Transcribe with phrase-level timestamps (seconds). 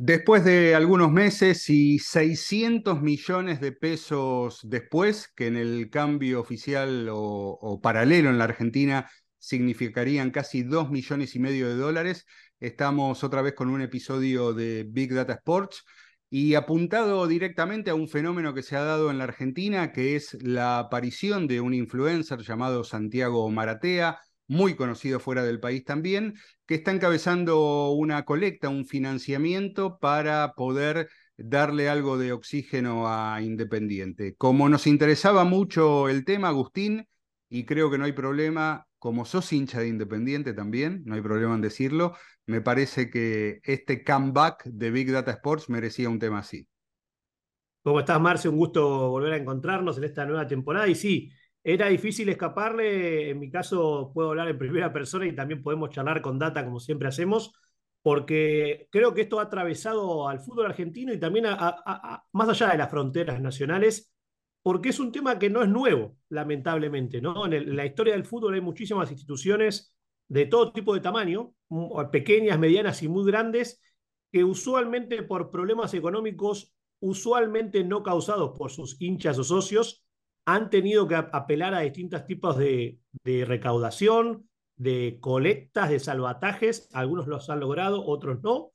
[0.00, 7.08] Después de algunos meses y 600 millones de pesos después, que en el cambio oficial
[7.10, 12.26] o, paralelo en la Argentina significarían casi 2 millones y medio de dólares,
[12.60, 15.84] estamos otra vez con un episodio de Big Data Sports
[16.30, 20.40] y apuntado directamente a un fenómeno que se ha dado en la Argentina, que es
[20.42, 26.34] la aparición de un influencer llamado Santiago Maratea, muy conocido fuera del país también,
[26.66, 34.34] que está encabezando una colecta, un financiamiento para poder darle algo de oxígeno a Independiente.
[34.36, 37.06] Como nos interesaba mucho el tema, Agustín,
[37.48, 41.54] y creo que no hay problema, como sos hincha de Independiente también, no hay problema
[41.54, 46.66] en decirlo, me parece que este comeback de Big Data Sports merecía un tema así.
[47.82, 48.48] ¿Cómo estás, Marce?
[48.48, 50.88] Un gusto volver a encontrarnos en esta nueva temporada.
[50.88, 51.30] Y sí,
[51.64, 56.22] era difícil escaparle, en mi caso puedo hablar en primera persona y también podemos charlar
[56.22, 57.52] con data como siempre hacemos,
[58.02, 61.44] porque creo que esto ha atravesado al fútbol argentino y también
[62.32, 64.12] más allá de las fronteras nacionales,
[64.62, 67.20] porque es un tema que no es nuevo, lamentablemente.
[67.20, 67.46] ¿no?
[67.46, 69.94] En, la historia del fútbol hay muchísimas instituciones
[70.28, 71.54] de todo tipo de tamaño,
[72.12, 73.82] pequeñas, medianas y muy grandes,
[74.30, 80.04] que usualmente por problemas económicos, usualmente no causados por sus hinchas o socios,
[80.48, 86.88] han tenido que apelar a distintos tipos de, recaudación, de colectas, de salvatajes.
[86.94, 88.72] Algunos los han logrado, otros no,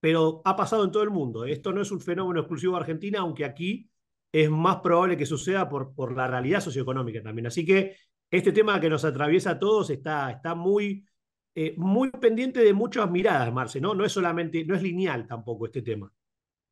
[0.00, 1.44] pero ha pasado en todo el mundo.
[1.44, 3.90] Esto no es un fenómeno exclusivo de Argentina, aunque aquí
[4.32, 7.48] es más probable que suceda por, la realidad socioeconómica también.
[7.48, 7.96] Así que
[8.30, 11.04] este tema que nos atraviesa a todos está, está muy,
[11.54, 13.94] eh, muy pendiente de muchas miradas, Marce, ¿no?
[13.94, 16.10] No es solamente, no es lineal tampoco este tema.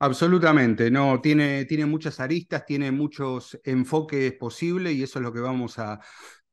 [0.00, 5.41] Absolutamente, no, tiene, tiene muchas aristas, tiene muchos enfoques posibles y eso es lo que
[5.41, 6.00] vamos a,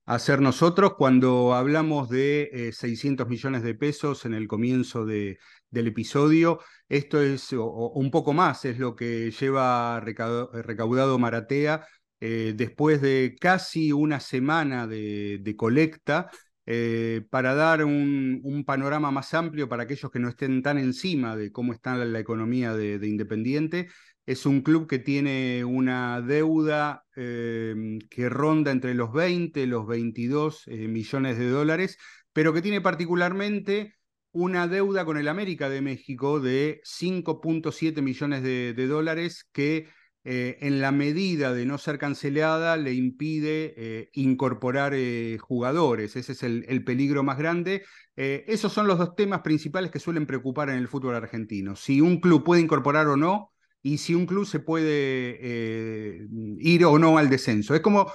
[0.06, 5.88] hacer nosotros cuando hablamos de 600 eh, millones de pesos en el comienzo de, del
[5.88, 6.60] episodio.
[6.88, 11.88] Esto es un poco más, es lo que lleva recaudado Maratea
[12.20, 16.30] eh, después de casi una semana de colecta.
[16.68, 21.52] Eh, para dar un, panorama más amplio para aquellos que no estén tan encima de
[21.52, 23.88] cómo está la, economía de, Independiente.
[24.26, 29.86] Es un club que tiene una deuda eh, que ronda entre los 20 y los
[29.86, 31.98] 22 eh, millones de dólares,
[32.34, 33.94] pero que tiene particularmente
[34.32, 39.88] una deuda con el América de México de 5.7 millones de, de dólares que
[40.28, 46.16] eh, en la medida de no ser cancelada, le impide eh, incorporar eh, jugadores.
[46.16, 47.84] Ese es el, peligro más grande.
[48.16, 51.76] esos son los dos temas principales que suelen preocupar en el fútbol argentino.
[51.76, 53.54] Si un club puede incorporar o no,
[53.84, 56.28] y si un club se puede
[56.60, 57.76] ir o no al descenso.
[57.76, 58.12] Es como,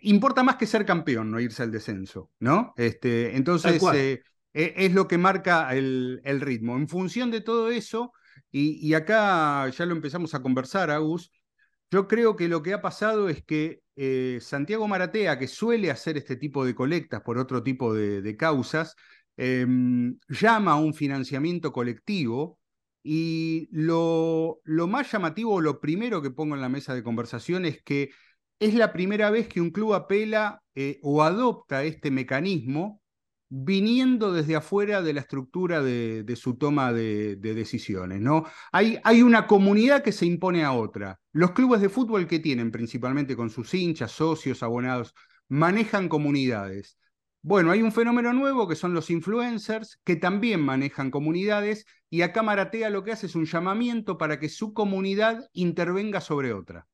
[0.00, 2.72] importa más que ser campeón, no irse al descenso, ¿no?
[2.78, 4.22] Este, entonces, e,
[4.54, 6.76] es lo que marca el, ritmo.
[6.76, 8.14] En función de todo eso,
[8.50, 11.30] y, y, acá ya lo empezamos a conversar, Agus,
[11.92, 16.16] yo creo que lo que ha pasado es que eh, Santiago Maratea, que suele hacer
[16.16, 18.96] este tipo de colectas por otro tipo de, causas,
[19.36, 22.58] em, llama a un financiamiento colectivo
[23.02, 28.10] y lo, más llamativo, lo primero que pongo en la mesa de conversación es que
[28.58, 33.01] es la primera vez que un club apela eh, o adopta este mecanismo
[33.54, 38.18] viniendo desde afuera de la estructura de, su toma de, decisiones.
[38.18, 38.46] ¿no?
[38.72, 41.20] Hay, hay, una comunidad que se impone a otra.
[41.32, 45.14] Los clubes de fútbol que tienen, principalmente con sus hinchas, socios, abonados,
[45.48, 46.96] manejan comunidades.
[47.42, 52.42] Bueno, hay un fenómeno nuevo que son los influencers, que también manejan comunidades, y acá
[52.42, 56.86] Maratea lo que hace es un llamamiento para que su comunidad intervenga sobre otra.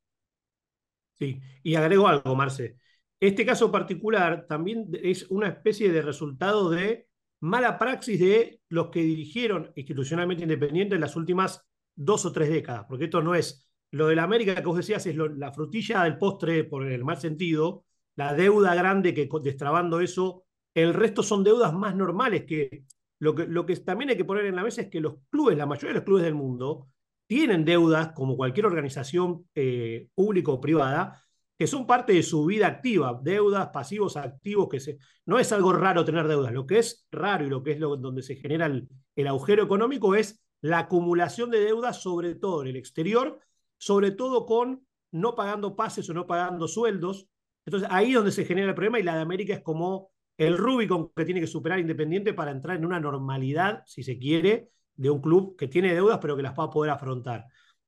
[1.20, 2.78] Sí, y agrego algo, Marce.
[3.20, 7.08] Este caso particular también es una especie de resultado de
[7.40, 12.86] mala praxis de los que dirigieron institucionalmente Independiente en las últimas dos o tres décadas,
[12.88, 16.18] porque esto no es lo de la América que vos decías, es la frutilla del
[16.18, 17.84] postre por el mal sentido,
[18.16, 22.84] la deuda grande que destrabando eso, el resto son deudas más normales que
[23.20, 25.56] lo que, lo que también hay que poner en la mesa es que los clubes,
[25.56, 26.88] la mayoría de los clubes del mundo,
[27.26, 31.22] tienen deudas como cualquier organización eh, pública o privada,
[31.58, 35.72] que son parte de su vida activa, deudas, pasivos, activos, que se, no es algo
[35.72, 38.66] raro tener deudas, lo que es raro y lo que es lo, donde se genera
[38.66, 38.88] el,
[39.26, 43.40] agujero económico es la acumulación de deudas, sobre todo en el exterior,
[43.76, 47.26] sobre todo con no pagando pases o no pagando sueldos.
[47.66, 50.56] Entonces ahí es donde se genera el problema y la de América es como el
[50.56, 55.10] Rubicon que tiene que superar Independiente para entrar en una normalidad, si se quiere, de
[55.10, 57.46] un club que tiene deudas pero que las va a poder afrontar.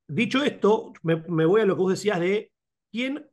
[0.08, 2.52] Dicho esto, me, me voy a lo que vos decías de
[2.90, 3.29] quién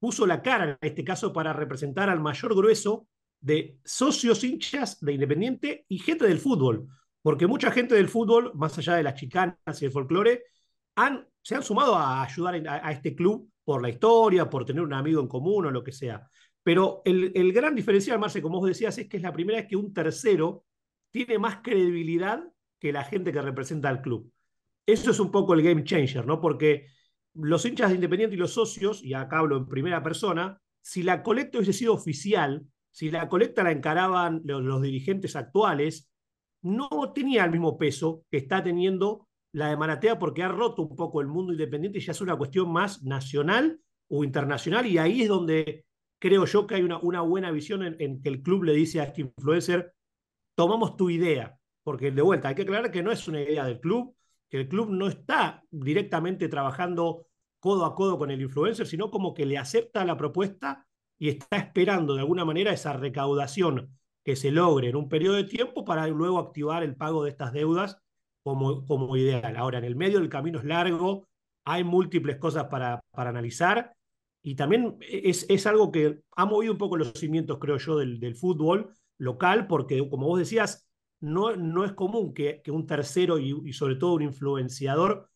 [0.00, 3.06] puso la cara en este caso para representar al mayor grueso
[3.40, 6.88] de socios hinchas de Independiente y gente del fútbol.
[7.22, 10.44] Porque mucha gente del fútbol, más allá de las chicanas y el folclore,
[10.96, 14.94] han, se han sumado a ayudar a, este club por la historia, por tener un
[14.94, 16.26] amigo en común o lo que sea.
[16.62, 19.68] Pero el, el gran diferencial, Marce, como vos decías, es que es la primera vez
[19.68, 20.64] que un tercero
[21.10, 22.42] tiene más credibilidad
[22.78, 24.32] que la gente que representa al club.
[24.86, 26.40] Eso es un poco el game changer, ¿no?
[26.40, 26.86] Porque
[27.34, 31.22] los hinchas de Independiente y los socios, y acá hablo en primera persona, si la
[31.22, 36.10] colecta hubiese sido oficial, si la colecta la encaraban los, dirigentes actuales,
[36.62, 40.96] no tenía el mismo peso que está teniendo la de Maratea porque ha roto un
[40.96, 45.22] poco el mundo independiente y ya es una cuestión más nacional o internacional y ahí
[45.22, 45.84] es donde
[46.20, 49.04] creo yo que hay una, buena visión en, en, que el club le dice a
[49.04, 49.94] este influencer,
[50.54, 53.80] tomamos tu idea, porque de vuelta hay que aclarar que no es una idea del
[53.80, 54.14] club,
[54.50, 57.26] que el club no está directamente trabajando
[57.60, 60.86] codo a codo con el influencer, sino como que le acepta la propuesta
[61.18, 65.44] y está esperando de alguna manera esa recaudación que se logre en un periodo de
[65.44, 67.98] tiempo para luego activar el pago de estas deudas
[68.42, 69.56] como, como ideal.
[69.56, 71.28] Ahora, en el medio del camino es largo,
[71.64, 73.94] hay múltiples cosas para, para analizar
[74.42, 78.18] y también es, es, algo que ha movido un poco los cimientos, creo yo, del,
[78.18, 80.89] del fútbol local, porque como vos decías,
[81.20, 85.30] no, no es común que, que un tercero y, sobre todo un influenciador,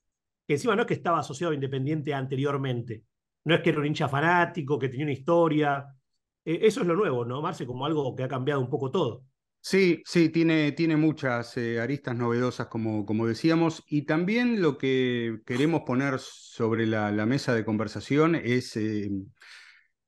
[0.46, 3.04] que encima no es que estaba asociado a Independiente anteriormente,
[3.44, 5.86] no es que era un hincha fanático, que tenía una historia.
[6.44, 7.66] Eh, eso es lo nuevo, ¿no, Marce?
[7.66, 9.24] Como algo que ha cambiado un poco todo.
[9.60, 15.40] Sí, sí, tiene, tiene muchas eh, aristas novedosas, como, como decíamos, y también lo que
[15.46, 19.10] queremos poner sobre la, la mesa de conversación es eh,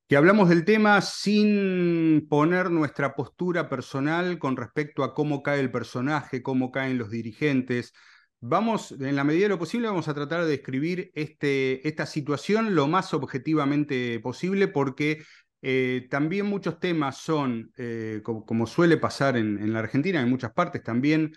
[0.08, 5.72] que hablamos del tema sin poner nuestra postura personal con respecto a cómo cae el
[5.72, 7.92] personaje, cómo caen los dirigentes.
[8.40, 12.74] Vamos, en la medida de lo posible, vamos a tratar de describir este, esta situación
[12.76, 15.24] lo más objetivamente posible porque
[15.62, 20.52] eh, también muchos temas son, eh, como, suele pasar en, en, la Argentina, en muchas
[20.52, 21.32] partes también,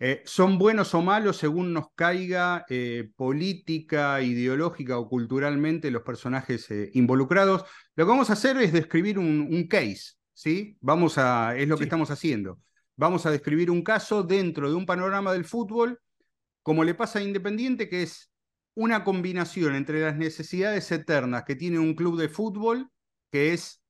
[0.00, 6.70] eh, son buenos o malos según nos caiga eh, política, ideológica o culturalmente los personajes
[6.70, 7.64] eh, involucrados.
[7.94, 10.78] Lo que vamos a hacer es describir un, un case, ¿sí?
[10.80, 11.80] Vamos a, es lo sí.
[11.80, 12.58] que estamos haciendo.
[12.96, 16.00] Vamos a describir un caso dentro de un panorama del fútbol,
[16.62, 18.30] como le pasa a Independiente, que es
[18.74, 22.88] una combinación entre las necesidades eternas que tiene un club de fútbol,
[23.30, 23.82] que es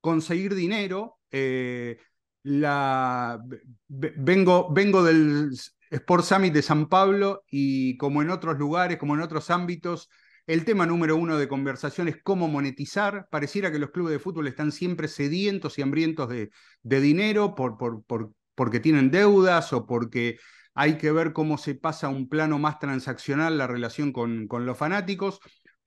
[0.00, 1.98] conseguir dinero, eh,
[2.42, 3.42] la,
[3.88, 5.50] vengo, vengo del
[5.90, 10.08] Sport Summit de San Pablo y como en otros lugares, como en otros ámbitos,
[10.46, 13.28] el tema número uno de conversación es cómo monetizar.
[13.30, 16.50] Pareciera que los clubes de fútbol están siempre sedientos y hambrientos de,
[16.82, 20.38] de dinero por, por, por, porque tienen deudas o porque
[20.74, 24.66] hay que ver cómo se pasa a un plano más transaccional la relación con, con
[24.66, 25.40] los fanáticos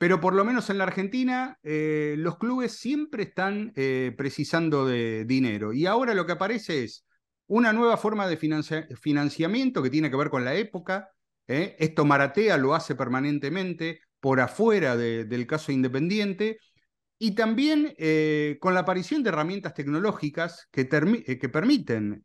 [0.03, 5.23] pero por lo menos en la Argentina eh, los clubes siempre están eh, precisando de
[5.23, 5.71] dinero.
[5.71, 7.05] Y ahora lo que aparece es
[7.47, 11.09] una nueva forma de financia financiamiento que tiene que ver con la época.
[11.47, 11.77] ¿eh?
[11.79, 16.57] Esto Maratea lo hace permanentemente por afuera de, del caso independiente.
[17.17, 17.95] Y también
[18.59, 22.21] con la aparición de herramientas tecnológicas que, permiten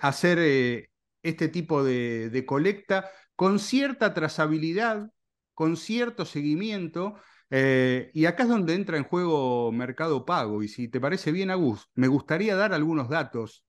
[0.00, 0.88] hacer
[1.22, 5.10] este tipo de colecta con cierta trazabilidad
[5.58, 7.16] con cierto seguimiento.
[7.50, 10.62] Eh, y acá es donde entra en juego Mercado Pago.
[10.62, 13.64] Y si te parece bien, Agus, me gustaría dar algunos datos,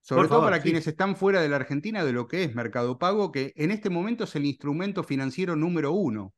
[0.00, 0.62] sobre Por todo favor, para sí.
[0.62, 3.90] quienes están fuera de la Argentina, de lo que es Mercado Pago, que en este
[3.90, 6.32] momento es el instrumento financiero número uno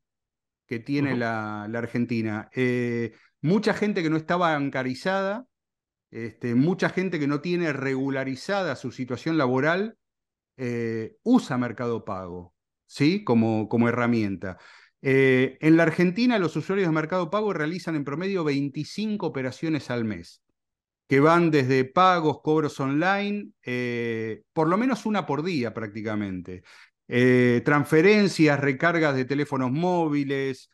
[0.67, 1.19] que tiene uh -huh.
[1.19, 2.49] la, la, Argentina.
[2.53, 5.47] Eh, mucha gente que no está bancarizada,
[6.11, 9.97] este, mucha gente que no tiene regularizada su situación laboral,
[10.57, 13.23] eh, usa Mercado Pago, ¿sí?
[13.23, 14.59] Como, como herramienta.
[15.09, 20.05] Eh, en la Argentina, los usuarios de Mercado Pago realizan en promedio 25 operaciones al
[20.05, 20.43] mes,
[21.07, 26.65] que van desde pagos, cobros online, eh, por lo menos una por día prácticamente.
[27.07, 30.71] Eh, transferencias, recargas de teléfonos móviles,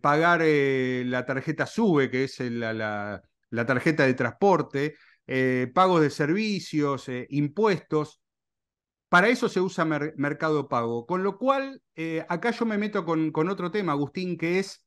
[0.00, 3.20] pagar la tarjeta SUBE, que es la,
[3.66, 4.94] tarjeta de transporte,
[5.74, 8.20] pagos de servicios, impuestos.
[9.08, 11.06] Para eso se usa mer Mercado Pago.
[11.06, 14.86] Con lo cual, eh, acá yo me meto con, con, otro tema, Agustín, que es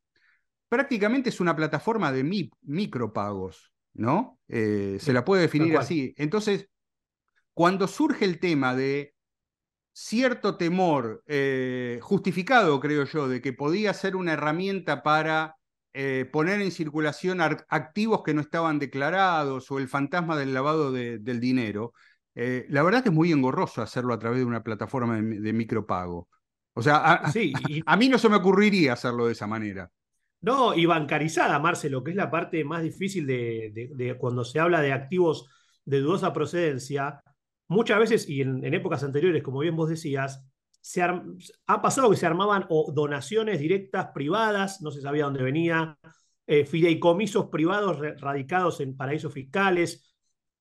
[0.68, 4.40] prácticamente es una plataforma de mi micropagos, ¿no?
[4.48, 6.14] Eh, se la puede definir así.
[6.18, 6.70] Entonces,
[7.54, 9.16] cuando surge el tema de
[9.92, 15.58] cierto temor eh, justificado, creo yo, de que podía ser una herramienta para
[15.94, 21.18] eh, poner en circulación activos que no estaban declarados o el fantasma del lavado de,
[21.18, 21.94] del dinero,
[22.42, 25.54] eh, la verdad que es muy engorroso hacerlo a través de una plataforma de, de
[25.54, 26.30] micropago.
[26.74, 27.84] O sea, a, sí, y...
[27.86, 29.92] a, mí no se me ocurriría hacerlo de esa manera.
[30.40, 34.58] No, y bancarizada, Marcelo, que es la parte más difícil de, de, de, cuando se
[34.58, 35.50] habla de activos
[35.84, 37.22] de dudosa procedencia.
[37.68, 40.48] muchas veces, y en, épocas anteriores, como bien vos decías,
[40.80, 45.98] se ha pasado que se armaban o donaciones directas privadas, no se sabía dónde venía,
[46.48, 50.09] eh, fideicomisos privados radicados en paraísos fiscales.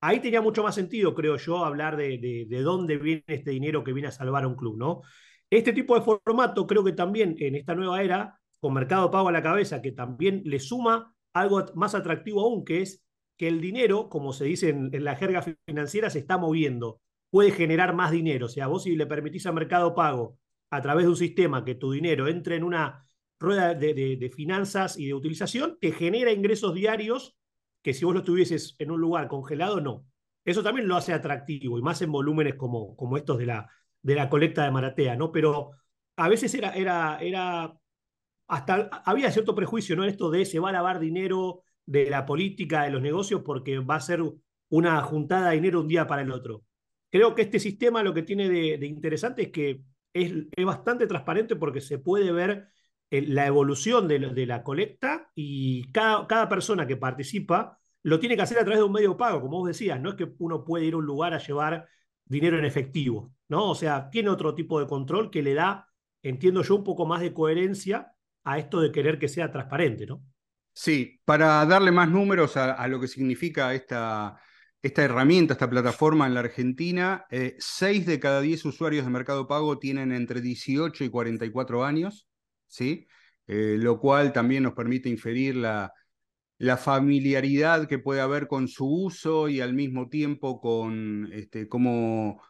[0.01, 3.93] Ahí tenía mucho más sentido, creo yo, hablar de, de, dónde viene este dinero que
[3.93, 5.01] viene a salvar a un club, ¿no?
[5.49, 9.31] Este tipo de formato creo que también en esta nueva era, con Mercado Pago a
[9.31, 13.03] la cabeza, que también le suma algo más atractivo aún, que es
[13.39, 17.95] que el dinero, como se dice en, la jerga financiera, se está moviendo, puede generar
[17.95, 18.47] más dinero.
[18.47, 20.37] O sea, vos si le permitís a Mercado Pago
[20.69, 23.07] a través de un sistema que tu dinero entre en una
[23.39, 27.37] rueda de, finanzas y de utilización, te genera ingresos diarios
[27.81, 30.05] que si vos lo tuvieses en un lugar congelado, no.
[30.45, 33.69] Eso también lo hace atractivo y más en volúmenes como, como estos de la,
[34.01, 35.31] de la colecta de Maratea, ¿no?
[35.31, 35.71] Pero
[36.15, 37.73] a veces era, era, era
[38.47, 40.05] hasta había cierto prejuicio, ¿no?
[40.05, 43.95] Esto de se va a lavar dinero de la política, de los negocios, porque va
[43.95, 44.21] a ser
[44.69, 46.63] una juntada de dinero un día para el otro.
[47.11, 49.81] Creo que este sistema lo que tiene de, interesante es que
[50.13, 52.69] es, es, bastante transparente porque se puede ver
[53.11, 58.61] la evolución de, la colecta y cada, persona que participa lo tiene que hacer a
[58.61, 60.97] través de un medio pago, como vos decías, no es que uno puede ir a
[60.97, 61.87] un lugar a llevar
[62.25, 63.69] dinero en efectivo, ¿no?
[63.69, 65.89] O sea, tiene otro tipo de control que le da,
[66.21, 68.13] entiendo yo, un poco más de coherencia
[68.43, 70.23] a esto de querer que sea transparente, ¿no?
[70.71, 74.39] Sí, para darle más números a, lo que significa esta,
[74.81, 79.45] esta, herramienta, esta plataforma en la Argentina, eh, seis de cada diez usuarios de Mercado
[79.45, 82.28] Pago tienen entre 18 y 44 años,
[82.69, 83.07] ¿sí?
[83.47, 85.91] Eh, lo cual también nos permite inferir la,
[86.59, 92.41] la familiaridad que puede haber con su uso y al mismo tiempo con este, cómo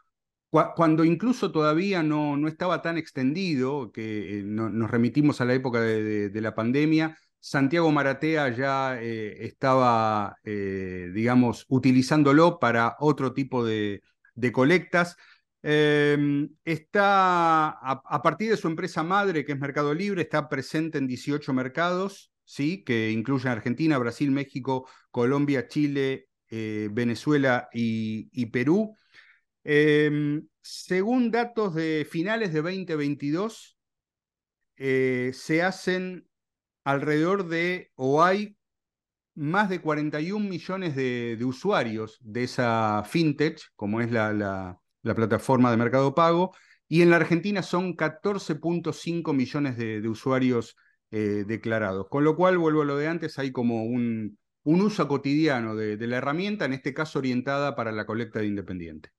[0.52, 5.80] cuando incluso todavía no, no estaba tan extendido, que eh, nos remitimos a la época
[5.80, 14.02] de, la pandemia, Santiago Maratea ya eh, estaba, digamos, utilizándolo para otro tipo de,
[14.52, 15.18] colectas.
[15.62, 21.08] Em, está, a, partir de su empresa madre, que es Mercado Libre, está presente en
[21.08, 22.84] 18 mercados, ¿sí?
[22.84, 28.96] que incluyen Argentina, Brasil, México, Colombia, Chile, Venezuela y Perú.
[29.63, 33.78] Em, según datos de finales de 2022,
[34.78, 36.28] eh, se hacen
[36.84, 38.58] alrededor de, o hay
[39.36, 44.80] más de 41 millones de, usuarios de esa fintech, como es la,
[45.16, 46.56] plataforma de Mercado Pago,
[46.88, 50.75] y en la Argentina son 14.5 millones de, usuarios
[51.12, 52.08] eh, declarados.
[52.10, 55.96] Con lo cual, vuelvo a lo de antes, hay como un, un uso cotidiano de,
[56.08, 59.10] la herramienta, en este caso orientada para la colecta de independiente.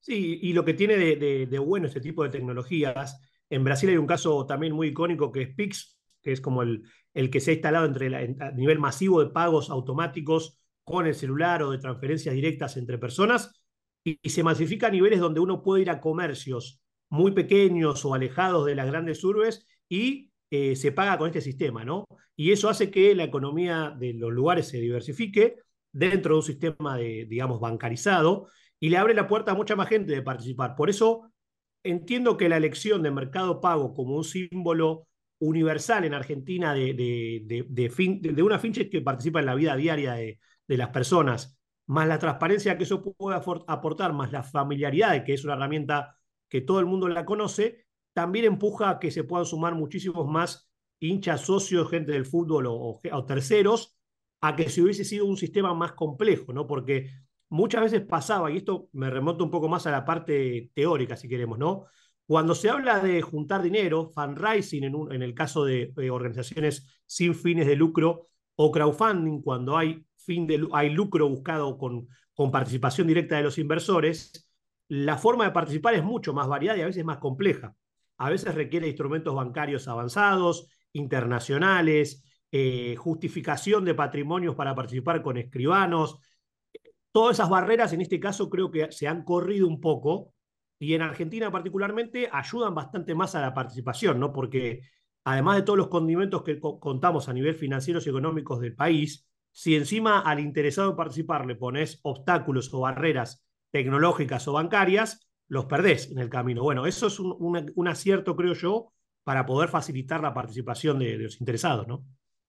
[0.00, 4.06] Sí, y lo que tiene de, bueno este tipo de tecnologías, en Brasil hay un
[4.06, 6.82] caso también muy icónico que es Pix, que es como el,
[7.14, 11.62] el que se ha instalado entre a nivel masivo de pagos automáticos con el celular
[11.62, 13.63] o de transferencias directas entre personas,
[14.04, 18.66] y, se masifica a niveles donde uno puede ir a comercios muy pequeños o alejados
[18.66, 22.06] de las grandes urbes y eh, se paga con este sistema, ¿no?
[22.36, 25.56] Y eso hace que la economía de los lugares se diversifique
[25.92, 28.48] dentro de un sistema, de, digamos, bancarizado,
[28.80, 30.74] y le abre la puerta a mucha más gente de participar.
[30.76, 31.30] Por eso
[31.82, 35.06] entiendo que la elección de Mercado Pago como un símbolo
[35.38, 40.38] universal en Argentina de, de, de, una finche que participa en la vida diaria de,
[40.66, 45.54] las personas, más la transparencia que eso puede aportar, más la familiaridad que es una
[45.54, 46.16] herramienta
[46.48, 50.70] que todo el mundo la conoce, también empuja a que se puedan sumar muchísimos más
[51.00, 53.96] hinchas, socios, gente del fútbol o, o terceros,
[54.40, 56.66] a que si hubiese sido un sistema más complejo, ¿no?
[56.66, 57.10] Porque
[57.48, 61.28] muchas veces pasaba, y esto me remonta un poco más a la parte teórica, si
[61.28, 61.86] queremos, ¿no?
[62.26, 67.66] Cuando se habla de juntar dinero, fundraising en, en el caso de organizaciones sin fines
[67.66, 73.36] de lucro, o crowdfunding, cuando hay, fin de, hay lucro buscado con, con participación directa
[73.36, 74.48] de los inversores,
[74.88, 77.74] la forma de participar es mucho más variada y a veces más compleja.
[78.18, 86.20] A veces requiere instrumentos bancarios avanzados, internacionales, eh, justificación de patrimonios para participar con escribanos,
[87.14, 90.34] Todas esas barreras, en este caso, creo que se han corrido un poco
[90.80, 94.32] y en Argentina particularmente ayudan bastante más a la participación, ¿no?
[94.32, 94.80] Porque
[95.22, 99.76] además de todos los condimentos que contamos a nivel financieros y económicos del país, si
[99.76, 106.10] encima al interesado en participar le pones obstáculos o barreras tecnológicas o bancarias, los perdés
[106.10, 106.64] en el camino.
[106.64, 108.92] Bueno, eso es un, acierto, creo yo,
[109.22, 112.04] para poder facilitar la participación de, los interesados, ¿no?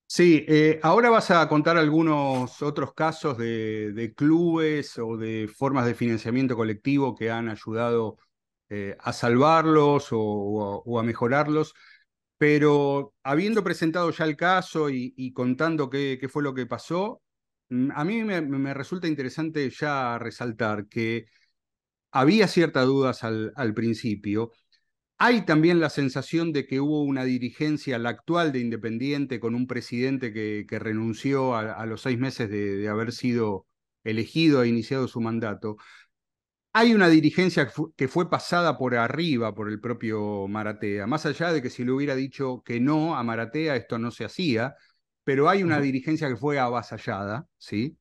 [0.08, 5.94] Sí, eh, ahora vas a contar algunos otros casos de, clubes o de formas de
[5.94, 8.18] financiamiento colectivo que han ayudado
[8.70, 11.76] eh, a salvarlos o, a mejorarlos,
[12.38, 17.22] pero habiendo presentado ya el caso y, contando qué, fue lo que pasó,
[17.70, 21.26] mm, a mí me, resulta interesante ya resaltar que
[22.12, 24.52] había ciertas dudas al, principio.
[25.18, 29.68] Hay también la sensación de que hubo una dirigencia, la actual de Independiente, con un
[29.68, 33.68] presidente que, renunció a, los seis meses de haber sido
[34.04, 35.78] elegido e iniciado su mandato,
[36.78, 41.62] hay una dirigencia que fue pasada por arriba por el propio Maratea, más allá de
[41.62, 44.76] que si le hubiera dicho que no a Maratea esto no se hacía,
[45.24, 47.98] pero hay una dirigencia que fue avasallada, ¿sí?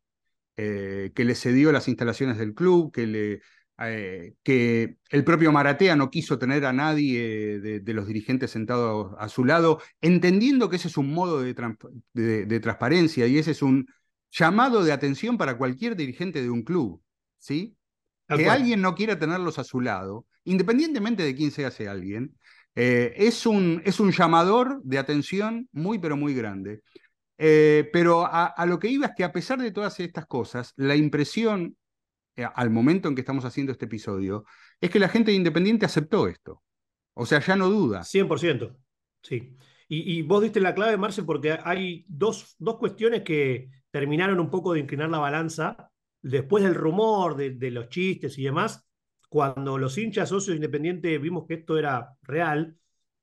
[0.56, 3.42] Eh, que le cedió las instalaciones del club, que, le,
[3.78, 9.14] eh, que el propio Maratea no quiso tener a nadie de, de, los dirigentes sentados
[9.20, 11.54] a su lado, entendiendo que ese es un modo de,
[12.12, 13.86] de, de transparencia y ese es un
[14.32, 17.00] llamado de atención para cualquier dirigente de un club,
[17.38, 17.76] ¿sí?
[18.28, 22.34] Que alguien no quiera tenerlos a su lado, independientemente de quién sea ese alguien,
[22.74, 26.82] eh, es, un, es un llamador de atención muy, pero muy grande.
[27.36, 30.72] Eh, pero a, a, lo que iba es que a pesar de todas estas cosas,
[30.76, 31.76] la impresión
[32.36, 34.44] eh, al momento en que estamos haciendo este episodio
[34.80, 36.62] es que la gente de Independiente aceptó esto.
[37.14, 38.00] O sea, ya no duda.
[38.00, 38.76] 100%.
[39.22, 39.56] Sí.
[39.88, 44.50] Y, y vos diste la clave, Marce, porque hay dos, dos cuestiones que terminaron un
[44.50, 45.90] poco de inclinar la balanza
[46.24, 48.86] después del rumor de, los chistes y demás,
[49.28, 52.76] cuando los hinchas socios independientes vimos que esto era real,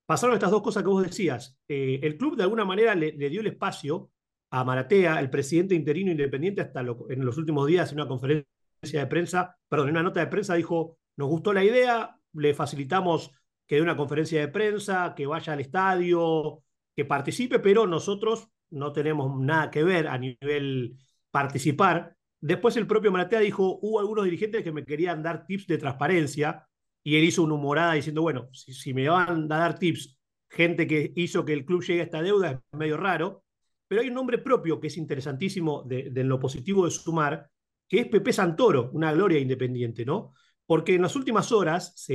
[0.05, 1.57] pasaron estas dos cosas que vos decías.
[1.67, 4.11] Eh, el club de alguna manera le, dio el espacio
[4.51, 8.45] a Maratea, el presidente interino independiente, hasta en los últimos días en una conferencia
[8.81, 13.31] de prensa, perdón, en una nota de prensa dijo, nos gustó la idea, le facilitamos
[13.65, 16.63] que dé una conferencia de prensa, que vaya al estadio,
[16.95, 20.97] que participe, pero nosotros no tenemos nada que ver a nivel
[21.31, 22.15] participar.
[22.41, 26.67] Después el propio Maratea dijo, hubo algunos dirigentes que me querían dar tips de transparencia
[27.03, 30.19] y él hizo una humorada diciendo, bueno, si, me van a dar tips,
[30.49, 33.43] gente que hizo que el club llegue a esta deuda, es medio raro,
[33.87, 37.47] pero hay un nombre propio que es interesantísimo de, lo positivo de sumar,
[37.87, 40.33] que es Pepe Santoro, una gloria independiente, ¿no?
[40.65, 42.07] Porque en las últimas horas,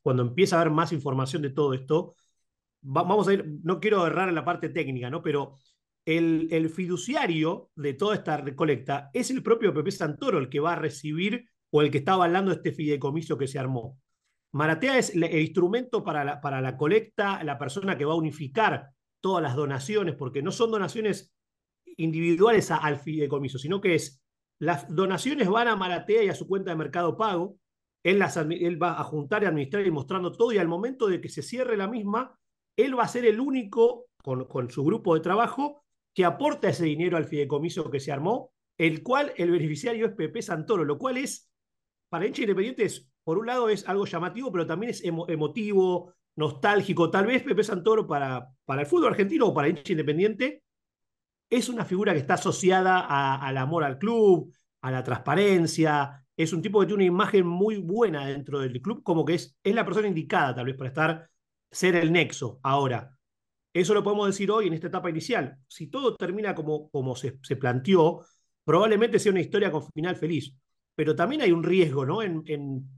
[0.00, 2.14] cuando empieza a haber más información de todo esto,
[2.84, 5.22] va, vamos a ir, no quiero errar en la parte técnica, ¿no?
[5.22, 5.56] Pero
[6.04, 10.72] el, el, fiduciario de toda esta recolecta es el propio Pepe Santoro el que va
[10.72, 13.98] a recibir o el que está avalando este fideicomiso que se armó.
[14.52, 18.90] Maratea es el, instrumento para la, para la colecta, la persona que va a unificar
[19.20, 21.32] todas las donaciones, porque no son donaciones
[21.96, 24.20] individuales a, al fideicomiso, sino que es
[24.58, 27.56] las donaciones van a Maratea y a su cuenta de Mercado Pago,
[28.02, 31.20] él, las, él va a juntar y administrar y mostrando todo y al momento de
[31.20, 32.38] que se cierre la misma,
[32.76, 36.84] él va a ser el único con, con su grupo de trabajo que aporta ese
[36.84, 41.18] dinero al fideicomiso que se armó, el cual el beneficiario es Pepe Santoro, lo cual
[41.18, 41.50] es,
[42.08, 46.14] para hincha independiente, es, por un lado es algo llamativo, pero también es emo, emotivo,
[46.36, 47.10] nostálgico.
[47.10, 50.62] Tal vez Pepe Santoro para, para el fútbol argentino o para hincha independiente
[51.50, 53.00] es una figura que está asociada
[53.36, 56.24] al amor al club, a la transparencia.
[56.36, 59.58] Es un tipo que tiene una imagen muy buena dentro del club, como que es,
[59.62, 61.30] es la persona indicada tal vez para estar,
[61.70, 62.60] ser el nexo.
[62.62, 63.18] Ahora,
[63.72, 65.56] eso lo podemos decir hoy en esta etapa inicial.
[65.68, 68.24] Si todo termina como, se, planteó,
[68.64, 70.54] probablemente sea una historia con final feliz.
[70.94, 72.22] Pero también hay un riesgo ¿no?
[72.22, 72.42] en,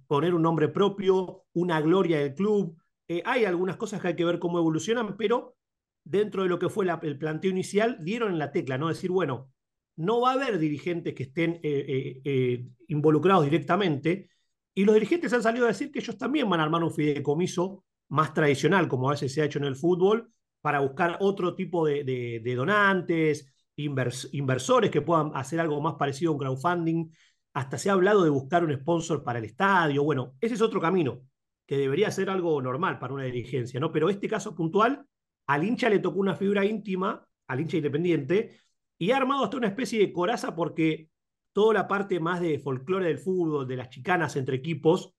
[0.07, 2.77] poner un nombre propio, una gloria del club.
[3.07, 5.57] Eh, hay algunas cosas que hay que ver cómo evolucionan, pero
[6.05, 8.89] dentro de lo que fue el planteo inicial, dieron en la tecla, ¿no?
[8.89, 9.53] Decir, bueno,
[9.97, 14.31] no va a haber dirigentes que estén eh, eh, involucrados directamente,
[14.75, 17.85] y los dirigentes han salido a decir que ellos también van a armar un fideicomiso
[18.09, 21.85] más tradicional, como a veces se ha hecho en el fútbol, para buscar otro tipo
[21.87, 27.11] de, donantes, invers, inversores que puedan hacer algo más parecido a un crowdfunding.
[27.53, 30.05] Hasta se ha hablado de buscar un sponsor para el estadio.
[30.05, 31.21] Bueno, ese es otro camino
[31.67, 33.93] que debería ser algo normal para una dirigencia, ¿no?
[33.93, 35.07] Pero este caso puntual,
[35.47, 38.59] al hincha le tocó una fibra íntima, al hincha independiente,
[38.99, 41.09] y ha armado hasta una especie de coraza porque
[41.53, 45.15] toda la parte más de folclore del fútbol, de las chicanas entre equipos,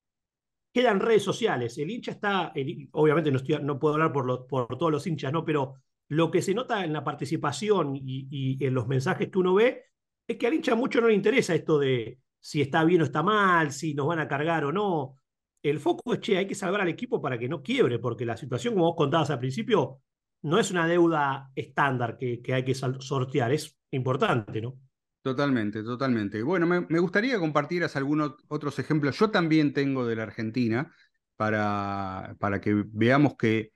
[0.74, 1.78] queda en redes sociales.
[1.78, 2.52] El hincha está,
[2.92, 3.32] obviamente
[3.62, 5.46] no, puedo hablar por, por todos los hinchas, ¿no?
[5.46, 5.76] Pero
[6.10, 9.86] lo que se nota en la participación y, en los mensajes que uno ve
[10.28, 13.24] es que al hincha mucho no le interesa esto de si está bien o está
[13.24, 15.16] mal, si nos van a cargar o no.
[15.62, 18.36] El foco es, che, hay que salvar al equipo para que no quiebre, porque la
[18.36, 20.02] situación, como vos contabas al principio,
[20.42, 24.78] no es una deuda estándar que hay que sortear, es importante, ¿no?
[25.24, 26.44] Totalmente, totalmente.
[26.44, 29.18] Bueno, me, me gustaría compartir algunos otros ejemplos.
[29.18, 30.94] Yo también tengo de la Argentina
[31.38, 33.72] para, para que veamos que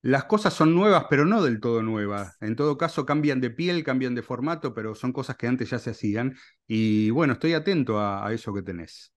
[0.00, 2.38] las cosas son nuevas, pero no del todo nuevas.
[2.40, 5.78] En todo caso, cambian de piel, cambian de formato, pero son cosas que antes ya
[5.78, 6.34] se hacían.
[6.66, 9.12] Y bueno, estoy atento a, eso que tenés.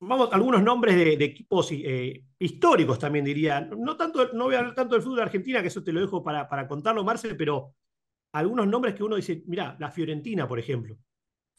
[0.00, 3.60] Vamos, algunos nombres de, de equipos eh, históricos también diría.
[3.60, 6.00] No, tanto, no voy a hablar tanto del fútbol de Argentina, que eso te lo
[6.00, 7.76] dejo para, para contarlo, Marcel, pero
[8.32, 10.98] algunos nombres que uno dice, mira, la Fiorentina, por ejemplo.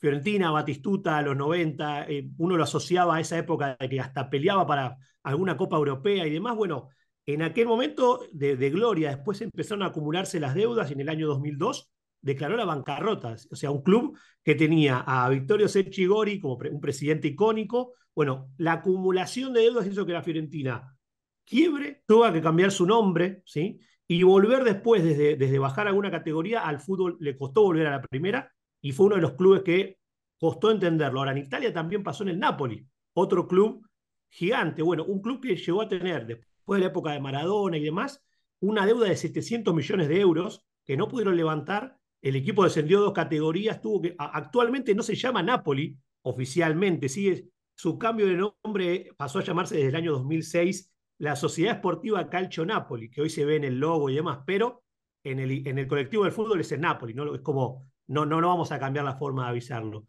[0.01, 4.31] Fiorentina, Batistuta, a los 90, eh, uno lo asociaba a esa época de que hasta
[4.31, 6.55] peleaba para alguna Copa Europea y demás.
[6.55, 6.89] Bueno,
[7.27, 11.27] en aquel momento de, gloria, después empezaron a acumularse las deudas y en el año
[11.27, 13.35] 2002 declaró la bancarrota.
[13.51, 17.93] O sea, un club que tenía a Vittorio Secchigori como un presidente icónico.
[18.15, 20.97] Bueno, la acumulación de deudas hizo que la Fiorentina
[21.45, 23.79] quiebre, tuvo que cambiar su nombre, ¿sí?
[24.07, 28.01] Y volver después, desde, desde bajar alguna categoría, al fútbol le costó volver a la
[28.01, 29.97] primera y fue uno de los clubes que
[30.39, 31.19] costó entenderlo.
[31.19, 33.87] Ahora, en Italia también pasó en el Napoli, otro club
[34.29, 34.81] gigante.
[34.81, 38.23] Bueno, un club que llegó a tener, después de la época de Maradona y demás,
[38.59, 41.97] una deuda de 700 millones de euros que no pudieron levantar.
[42.21, 47.97] El equipo descendió dos categorías, tuvo que, actualmente no se llama Napoli oficialmente, sigue su
[47.97, 53.09] cambio de nombre pasó a llamarse desde el año 2006 la Sociedad Esportiva Calcio Napoli,
[53.09, 54.83] que hoy se ve en el logo y demás, pero
[55.23, 57.33] en el, en el colectivo del fútbol es el Napoli, ¿no?
[57.33, 60.05] Es como, no, no, no vamos a cambiar la forma de avisarlo.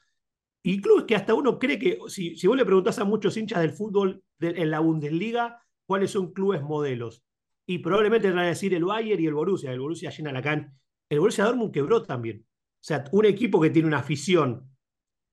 [0.63, 3.61] Y clubes que hasta uno cree que, si, si vos le preguntás a muchos hinchas
[3.61, 7.25] del fútbol en la Bundesliga, cuáles son clubes modelos,
[7.67, 10.43] y probablemente te van a decir el Bayern y el Borussia, el Borussia llena la
[10.43, 10.77] can.
[11.09, 12.45] El Borussia Dortmund quebró también.
[12.45, 14.69] O sea, un equipo que tiene una afición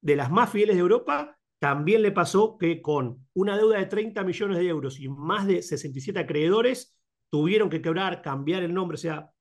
[0.01, 4.23] de las más fieles de Europa también le pasó que con una deuda de 30
[4.23, 6.95] millones de euros y más de 67 acreedores,
[7.29, 8.95] tuvieron que quebrar, cambiar el nombre.
[8.95, 9.31] O sea,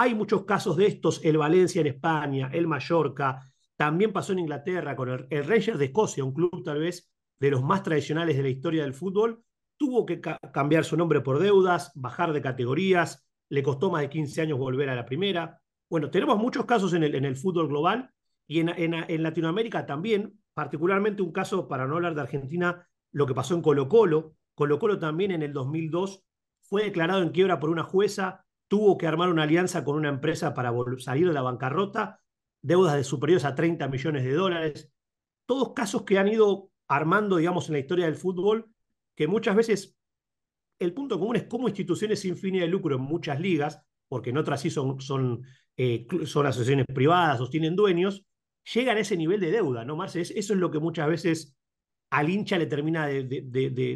[0.00, 3.42] hay muchos casos de estos, el Valencia en España, el Mallorca,
[3.76, 7.64] también pasó en Inglaterra con el, Rangers de Escocia, un club tal vez de los
[7.64, 9.42] más tradicionales de la historia del fútbol,
[9.76, 14.42] tuvo que cambiar su nombre por deudas, bajar de categorías, le costó más de 15
[14.42, 15.60] años volver a la primera.
[15.90, 18.12] Bueno, tenemos muchos casos en el, fútbol global
[18.46, 23.34] y en, en Latinoamérica también, particularmente un caso, para no hablar de Argentina, lo que
[23.34, 24.36] pasó en Colo Colo.
[24.54, 26.24] Colo Colo también en el 2002
[26.60, 30.54] fue declarado en quiebra por una jueza, tuvo que armar una alianza con una empresa
[30.54, 32.20] para salir de la bancarrota,
[32.62, 34.92] deudas de superiores a 30 millones de dólares.
[35.46, 38.70] Todos casos que han ido armando, digamos, en la historia del fútbol,
[39.14, 39.98] que muchas veces
[40.78, 44.38] el punto común es cómo instituciones sin fines de lucro en muchas ligas, porque en
[44.38, 45.42] otras sí son, son,
[45.76, 48.24] eh, son asociaciones privadas o tienen dueños,
[48.74, 50.20] llegan a ese nivel de deuda, ¿no, Marce?
[50.20, 51.56] Eso es lo que muchas veces
[52.10, 53.22] al hincha le termina de,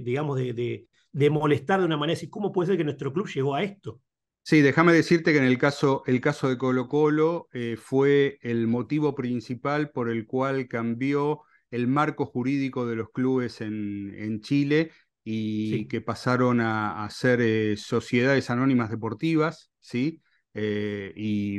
[0.05, 3.63] digamos, de, molestar de una manera, así, ¿cómo puede ser que nuestro club llegó a
[3.63, 4.01] esto?
[4.45, 8.67] Sí, déjame decirte que en el caso, el caso de Colo Colo eh, fue el
[8.67, 14.91] motivo principal por el cual cambió el marco jurídico de los clubes en, en Chile
[15.25, 20.21] y que pasaron a, ser eh, sociedades anónimas deportivas, ¿sí?
[20.55, 21.59] Eh, y,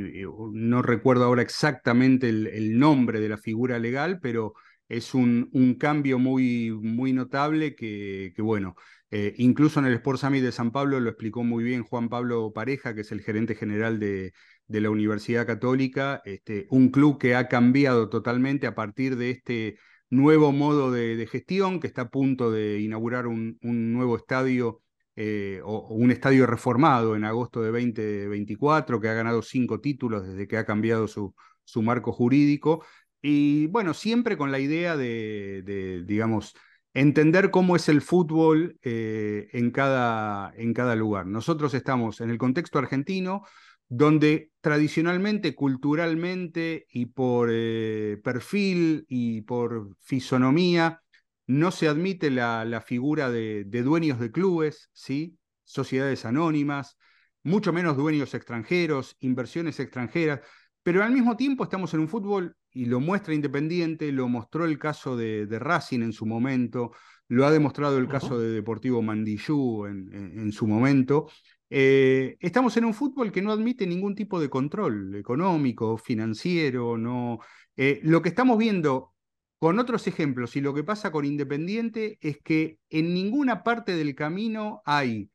[0.51, 4.53] no recuerdo ahora exactamente el, nombre de la figura legal, pero
[4.89, 8.75] es un, un cambio muy, muy notable que, bueno,
[9.11, 12.51] eh, incluso en el Sport Summit de San Pablo lo explicó muy bien Juan Pablo
[12.53, 14.33] Pareja, que es el gerente general de,
[14.67, 19.77] de la Universidad Católica, este, un club que ha cambiado totalmente a partir de este
[20.09, 24.81] nuevo modo de, gestión, que está a punto de inaugurar un, un nuevo estadio
[25.15, 30.47] eh, o, un estadio reformado en agosto de 2024, que ha ganado cinco títulos desde
[30.47, 32.83] que ha cambiado su, su marco jurídico.
[33.25, 36.53] Y bueno, siempre con la idea de, digamos,
[36.93, 41.25] entender cómo es el fútbol eh, en, cada, en cada lugar.
[41.25, 43.43] Nosotros estamos en el contexto argentino,
[43.87, 51.01] donde tradicionalmente, culturalmente y por eh, perfil y por fisonomía,
[51.47, 55.37] no se admite la, figura de, dueños de clubes, ¿sí?
[55.63, 56.97] sociedades anónimas,
[57.43, 60.41] mucho menos dueños extranjeros, inversiones extranjeras,
[60.83, 64.79] pero al mismo tiempo estamos en un fútbol, y lo muestra Independiente, lo mostró el
[64.79, 66.91] caso de, Racing en su momento,
[67.27, 71.29] lo ha demostrado el caso de Deportivo Mandillú en, su momento.
[71.69, 77.39] Eh, estamos en un fútbol que no admite ningún tipo de control económico, financiero, no.
[77.75, 79.13] Eh, lo que estamos viendo
[79.57, 84.13] con otros ejemplos, y lo que pasa con Independiente es que en ninguna parte del
[84.13, 85.29] camino hay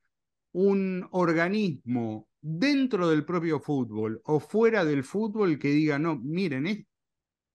[0.53, 6.67] un organismo dentro del propio fútbol o fuera del fútbol que diga, no, miren,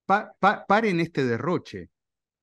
[0.05, 1.89] paren este derroche.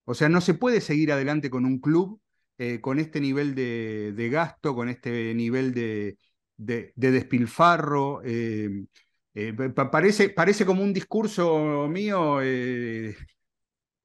[0.05, 2.21] O sea, no se puede seguir adelante con un club
[2.63, 6.19] eh, con este nivel de, gasto, con este nivel de,
[6.59, 8.21] despilfarro.
[8.23, 8.85] Eh,
[9.33, 12.41] eh, parece, parece como un discurso mío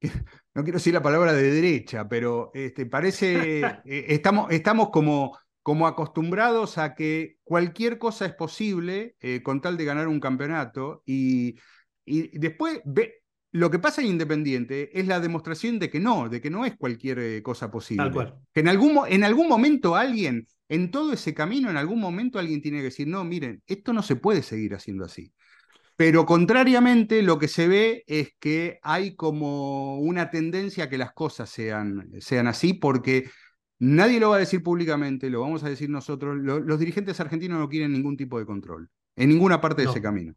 [0.54, 6.78] no quiero decir la palabra de derecha, pero este, parece, estamos, estamos como, como acostumbrados
[6.78, 11.56] a que cualquier cosa es posible con tal de ganar un campeonato y,
[12.06, 13.22] y después ve,
[13.56, 16.76] lo que pasa en Independiente es la demostración de que no, de que no es
[16.76, 18.10] cualquier eh, cosa posible.
[18.52, 22.60] Que en algún, en algún momento alguien, en todo ese camino, en algún momento alguien
[22.60, 25.32] tiene que decir, no, miren, esto no se puede seguir haciendo así.
[25.96, 31.12] Pero contrariamente, lo que se ve es que hay como una tendencia a que las
[31.12, 33.30] cosas sean, sean así, porque
[33.78, 36.36] nadie lo va a decir públicamente, lo vamos a decir nosotros.
[36.36, 40.34] los dirigentes argentinos no quieren ningún tipo de control en ninguna parte de ese camino.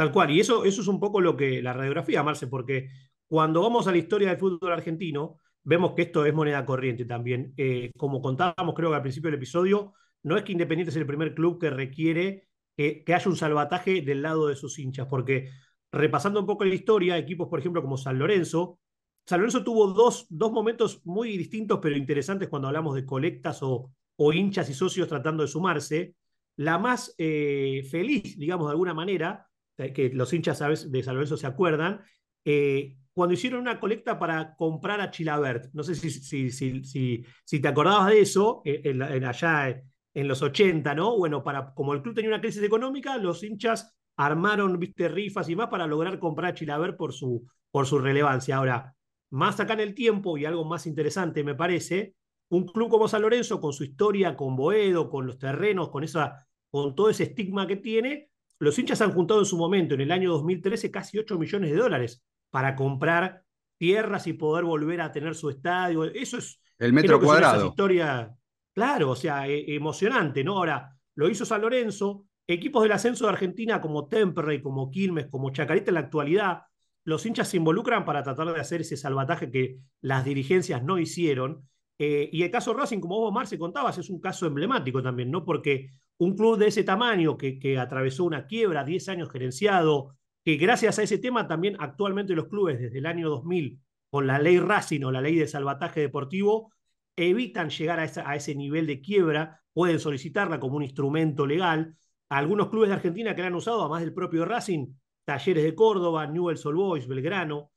[0.00, 2.88] Tal cual, y eso, eso es un poco lo que la radiografía, Marce, porque
[3.26, 7.52] cuando vamos a la historia del fútbol argentino, vemos que esto es moneda corriente también.
[7.58, 11.04] Eh, como contábamos, creo que al principio del episodio, no es que Independiente es el
[11.04, 15.50] primer club que requiere que, haya un salvataje del lado de sus hinchas, porque
[15.92, 18.78] repasando un poco la historia, equipos, por ejemplo, como San Lorenzo,
[19.26, 23.92] San Lorenzo tuvo dos, dos momentos muy distintos pero interesantes cuando hablamos de colectas o,
[24.16, 26.14] o hinchas y socios tratando de sumarse.
[26.56, 29.49] La más eh, feliz, digamos de alguna manera, eh,
[29.92, 30.58] que los hinchas
[30.90, 32.00] de San Lorenzo se acuerdan,
[32.44, 35.72] eh, cuando hicieron una colecta para comprar a Chilabert.
[35.72, 39.82] No sé si, si, si, si, te acordabas de eso, en, allá
[40.14, 41.16] en los 80, ¿no?
[41.16, 45.56] Bueno, para, como el club tenía una crisis económica, los hinchas armaron, viste, rifas y
[45.56, 48.56] más para lograr comprar a Chilaver por su, por su relevancia.
[48.56, 48.94] Ahora,
[49.30, 52.14] más acá en el tiempo y algo más interesante, me parece,
[52.48, 56.46] un club como San Lorenzo, con su historia, con Boedo, con los terrenos, con, esa,
[56.68, 60.12] con todo ese estigma que tiene, los hinchas han juntado en su momento, en el
[60.12, 63.42] año 2013, casi 8 millones de dólares para comprar
[63.76, 66.04] tierras y poder volver a tener su estadio.
[66.04, 66.60] Eso es...
[66.78, 67.66] El metro cuadrado.
[67.68, 68.34] historia
[68.72, 70.56] Claro, o sea, e, emocionante, ¿no?
[70.56, 75.50] Ahora, lo hizo San Lorenzo, equipos del ascenso de Argentina como Temperley, como Quilmes, como
[75.50, 76.62] Chacarita en la actualidad,
[77.04, 81.68] los hinchas se involucran para tratar de hacer ese salvataje que las dirigencias no hicieron.
[81.98, 85.44] Eh, y el caso Racing, como vos, Marce, contabas, es un caso emblemático también, ¿no?
[85.44, 90.98] Porque un club de ese tamaño que, atravesó una quiebra, 10 años gerenciado, que gracias
[90.98, 93.80] a ese tema también actualmente los clubes desde el año 2000,
[94.10, 96.74] con la ley Racing o la ley de salvataje deportivo,
[97.16, 101.96] evitan llegar a, ese nivel de quiebra, pueden solicitarla como un instrumento legal.
[102.28, 104.88] Algunos clubes de Argentina que la han usado, además del propio Racing,
[105.24, 107.70] Talleres de Córdoba, Newell's Old Boys, Belgrano,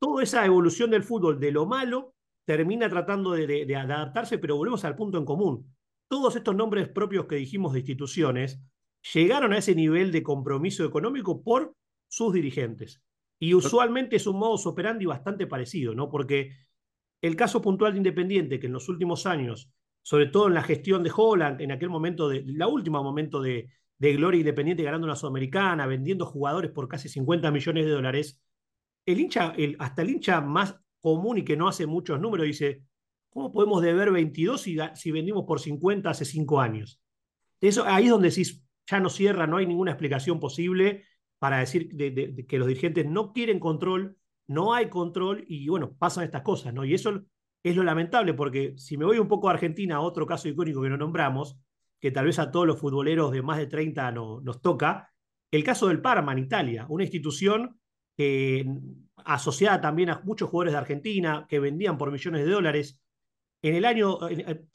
[0.00, 4.96] toda esa evolución del fútbol de lo malo termina tratando de, adaptarse, pero volvemos al
[4.96, 5.75] punto en común.
[6.08, 8.60] Todos estos nombres propios que dijimos de instituciones
[9.14, 11.74] llegaron a ese nivel de compromiso económico por
[12.08, 13.02] sus dirigentes.
[13.38, 16.08] Y usualmente es un modus operandi bastante parecido, ¿no?
[16.08, 16.56] Porque
[17.20, 19.70] el caso puntual de Independiente, que en los últimos años,
[20.02, 23.68] sobre todo en la gestión de Holland, en aquel momento, de, la última momento de,
[23.98, 28.40] gloria Independiente ganando una Sudamericana, vendiendo jugadores por casi 50 millones de dólares,
[29.04, 32.82] el hincha, hasta el hincha más común y que no hace muchos números dice,
[33.36, 37.00] ¿cómo podemos deber 22 si, si vendimos por 50 hace 5 años?
[37.60, 41.04] Eso, ahí es donde decís, ya no cierra, no hay ninguna explicación posible
[41.38, 41.88] para decir
[42.46, 44.16] que los dirigentes no quieren control
[44.48, 46.84] no hay control y bueno, pasan estas cosas, ¿no?
[46.84, 47.24] Y eso
[47.62, 50.88] es lo lamentable porque si me voy un poco a Argentina, otro caso icónico que
[50.88, 51.58] no nombramos,
[52.00, 55.12] que tal vez a todos los futboleros de más de 30 no, nos toca,
[55.50, 57.80] el caso del Parma en Italia, una institución
[59.16, 63.00] asociada también a muchos jugadores de Argentina que vendían por millones de dólares.
[63.66, 64.18] En el año,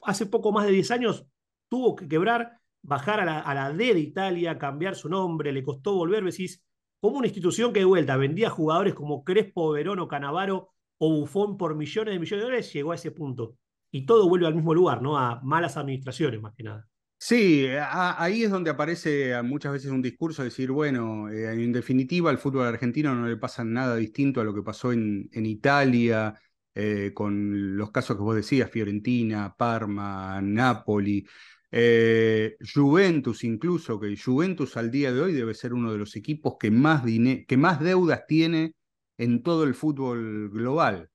[0.02, 1.26] hace poco más de 10 años,
[1.70, 6.22] tuvo que quebrar, bajar a la, D de Italia, cambiar su nombre, le costó volver,
[6.22, 6.62] decís,
[7.00, 11.56] como una institución que de vuelta vendía jugadores como Crespo, Verón o Canavaro o Bufón
[11.56, 13.56] por millones de millones de dólares, llegó a ese punto.
[13.90, 15.16] Y todo vuelve al mismo lugar, ¿no?
[15.16, 16.86] A malas administraciones, más que nada.
[17.16, 22.28] Sí, ahí es donde aparece muchas veces un discurso de decir, bueno, eh, en definitiva
[22.28, 26.34] al fútbol argentino no le pasa nada distinto a lo que pasó en Italia,
[26.74, 31.26] eh, con los casos que vos decías, Fiorentina, Parma, Napoli.
[31.70, 36.56] Eh, Juventus incluso, que Juventus al día de hoy debe ser uno de los equipos
[36.60, 38.74] que más, que más deudas tiene
[39.16, 41.08] en todo el fútbol global.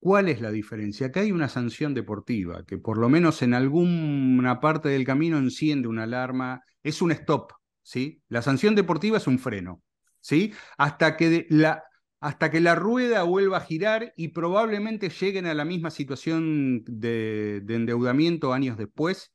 [0.00, 1.06] ¿Cuál es la diferencia?
[1.06, 5.86] Acá hay una sanción deportiva que por lo menos en alguna parte del camino enciende
[5.86, 8.20] una alarma, es un stop, ¿sí?
[8.28, 9.80] La sanción deportiva es un freno,
[10.20, 10.52] ¿sí?
[10.76, 11.84] Hasta que la,
[12.22, 17.62] hasta que la rueda vuelva a girar y probablemente lleguen a la misma situación de
[17.68, 19.32] endeudamiento años después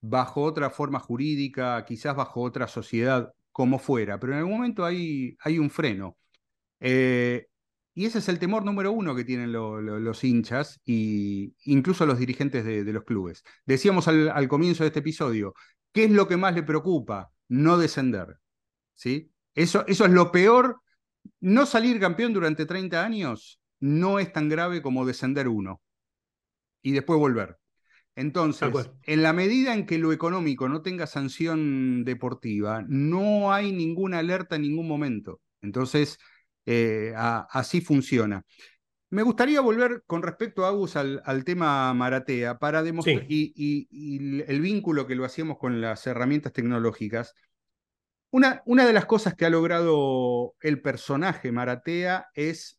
[0.00, 5.36] bajo otra forma jurídica, quizás bajo otra sociedad, como fuera, pero en algún momento hay,
[5.58, 6.16] un freno.
[6.80, 7.48] Eh,
[7.94, 12.64] y ese es el temor número uno que tienen los hinchas e incluso los dirigentes
[12.64, 13.42] de, los clubes.
[13.66, 15.54] Decíamos al, comienzo de este episodio,
[15.92, 17.32] ¿qué es lo que más le preocupa?
[17.48, 18.38] No descender.
[18.94, 19.32] ¿sí?
[19.54, 20.80] Eso es lo peor.
[21.40, 25.80] No salir campeón durante 30 años no es tan grave como descender uno
[26.82, 27.58] y después volver.
[28.16, 28.68] Entonces,
[29.04, 34.56] en la medida en que lo económico no tenga sanción deportiva, no hay ninguna alerta
[34.56, 35.40] en ningún momento.
[35.60, 36.18] Entonces,
[36.66, 38.44] eh, así funciona.
[39.10, 43.86] Me gustaría volver con respecto a Agus al, tema Maratea para demostrar y,
[44.46, 47.34] el vínculo que lo hacíamos con las herramientas tecnológicas.
[48.30, 52.78] Una, una de las cosas que ha logrado el personaje Maratea es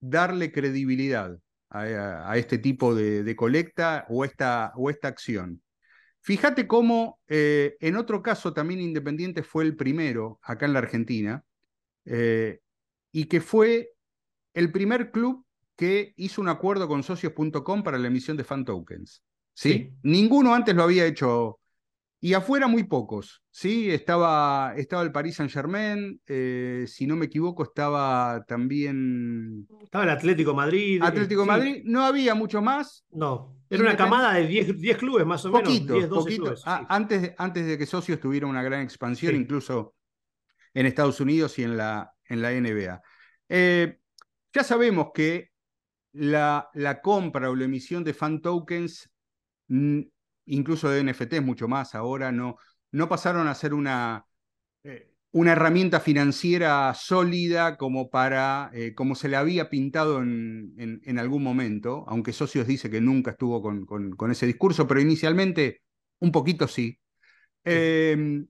[0.00, 1.38] darle credibilidad
[1.70, 5.62] a, este tipo de, colecta o esta, o esta acción.
[6.20, 11.44] Fíjate cómo eh, en otro caso también Independiente fue el primero acá en la Argentina
[12.04, 12.60] eh,
[13.12, 13.90] y que fue
[14.54, 15.44] el primer club
[15.76, 19.22] que hizo un acuerdo con socios.com para la emisión de fan tokens.
[19.54, 19.92] ¿sí?
[20.02, 21.60] Ninguno antes lo había hecho.
[22.20, 23.90] Y afuera muy pocos, ¿sí?
[23.90, 29.68] Estaba, estaba el Paris Saint Germain, eh, si no me equivoco, estaba también...
[29.84, 31.00] Estaba el Atlético Madrid.
[31.00, 33.04] Atlético Madrid, no había mucho más.
[33.10, 35.86] No, era una camada de 10 clubes más o menos.
[35.86, 39.94] 10, 12 Clubes, ah, antes, antes de que Socios tuviera una gran expansión, incluso
[40.74, 43.00] en Estados Unidos y en la, en la NBA.
[43.48, 43.98] Eh,
[44.52, 45.50] ya sabemos que
[46.12, 49.08] la, la compra o la emisión de fan tokens
[50.48, 52.56] incluso de NFTs mucho más ahora, no,
[52.92, 54.26] no pasaron a ser una,
[54.84, 61.18] eh, una herramienta financiera sólida como para, eh, como se le había pintado en, en,
[61.18, 65.82] algún momento, aunque Socios dice que nunca estuvo con, con, ese discurso, pero inicialmente
[66.20, 66.98] un poquito sí.
[67.64, 68.46] Em,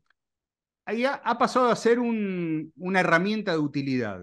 [0.87, 4.20] ha, pasado a ser una herramienta de utilidad.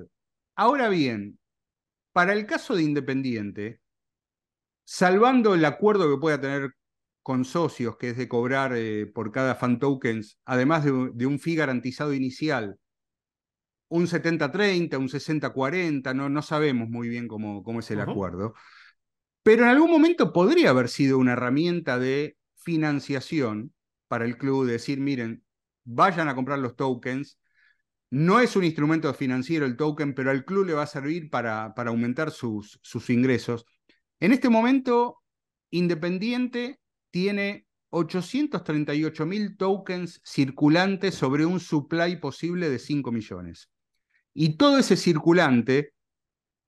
[0.55, 1.37] Ahora bien,
[2.13, 3.81] para el caso de Independiente,
[4.85, 6.71] salvando el acuerdo que pueda tener
[7.25, 11.55] con socios, que es de cobrar eh, por cada fan tokens, además de, un fee
[11.55, 12.77] garantizado inicial,
[13.87, 18.53] un 70-30, un 60-40, no, no sabemos muy bien cómo, cómo es el acuerdo.
[19.41, 23.73] Pero en algún momento podría haber sido una herramienta de financiación
[24.07, 25.43] para el club, decir, miren,
[25.83, 27.39] vayan a comprar los tokens.
[28.11, 31.73] No es un instrumento financiero el token, pero al club le va a servir para,
[31.73, 33.65] para aumentar sus, sus ingresos.
[34.19, 35.23] En este momento,
[35.71, 36.79] Independiente
[37.15, 43.69] tiene 838 mil tokens circulantes sobre un supply posible de 5 millones.
[44.33, 45.93] Y todo ese circulante,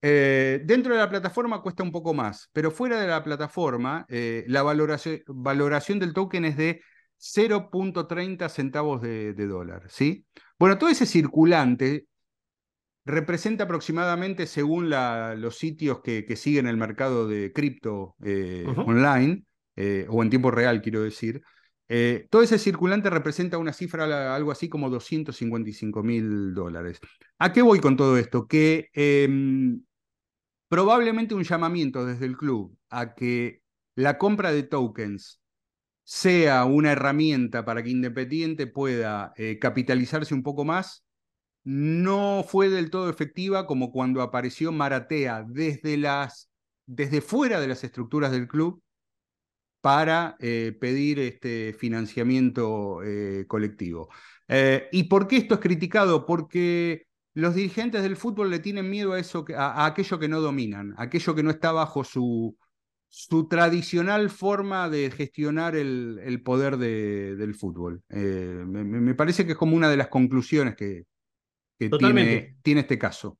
[0.00, 4.46] eh, dentro de la plataforma cuesta un poco más, pero fuera de la plataforma, eh,
[4.48, 6.80] la valoración, valoración, del token es de
[7.18, 9.82] 0.30 centavos de, dólar.
[9.90, 10.24] ¿sí?
[10.58, 12.06] Bueno, todo ese circulante
[13.04, 19.44] representa aproximadamente, según los sitios que, siguen el mercado de cripto eh, online,
[19.80, 21.40] eh, o en tiempo real, quiero decir,
[21.88, 26.98] eh, todo ese circulante representa una cifra algo así como 255 mil dólares.
[27.38, 28.48] ¿A qué voy con todo esto?
[28.48, 29.80] Que em,
[30.68, 33.62] probablemente un llamamiento desde el club a que
[33.94, 35.40] la compra de tokens
[36.02, 41.04] sea una herramienta para que Independiente pueda eh, capitalizarse un poco más,
[41.62, 46.50] no fue del todo efectiva como cuando apareció Maratea desde, las,
[46.86, 48.82] desde fuera de las estructuras del club
[49.88, 54.10] para eh, pedir este financiamiento eh, colectivo.
[54.46, 56.26] Eh, ¿Y por qué esto es criticado?
[56.26, 60.92] Porque los dirigentes del fútbol le tienen miedo a, eso, a, aquello que no dominan,
[60.98, 62.54] aquello que no está bajo su,
[63.08, 68.02] su tradicional forma de gestionar el, poder del fútbol.
[68.10, 71.06] Me, parece que es como una de las conclusiones que,
[71.78, 73.38] tiene, tiene, este caso.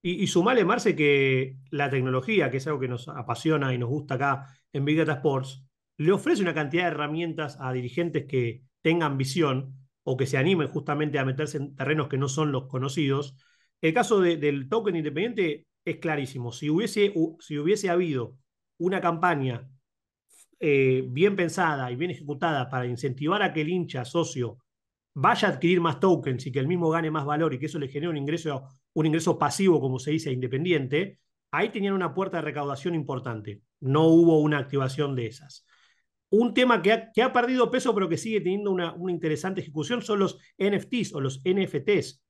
[0.00, 3.90] Y, y sumale, Marce, que la tecnología, que es algo que nos apasiona y nos
[3.90, 5.62] gusta acá en Big Data Sports,
[5.96, 10.68] le ofrece una cantidad de herramientas a dirigentes que tengan visión o que se animen
[10.68, 13.36] justamente a meterse en terrenos que no son los conocidos.
[13.80, 16.52] El caso del token independiente es clarísimo.
[16.52, 18.36] Si hubiese, si hubiese habido
[18.78, 19.68] una campaña
[20.60, 24.58] eh, bien pensada y bien ejecutada para incentivar a que el hincha socio
[25.14, 27.78] vaya a adquirir más tokens y que el mismo gane más valor y que eso
[27.78, 32.38] le genere un ingreso, un ingreso pasivo, como se dice, independiente, ahí tenían una puerta
[32.38, 33.62] de recaudación importante.
[33.80, 35.64] No hubo una activación de esas.
[36.36, 40.18] Un tema que ha, perdido peso pero que sigue teniendo una, una interesante ejecución son
[40.18, 42.24] los NFTs o los NFTs.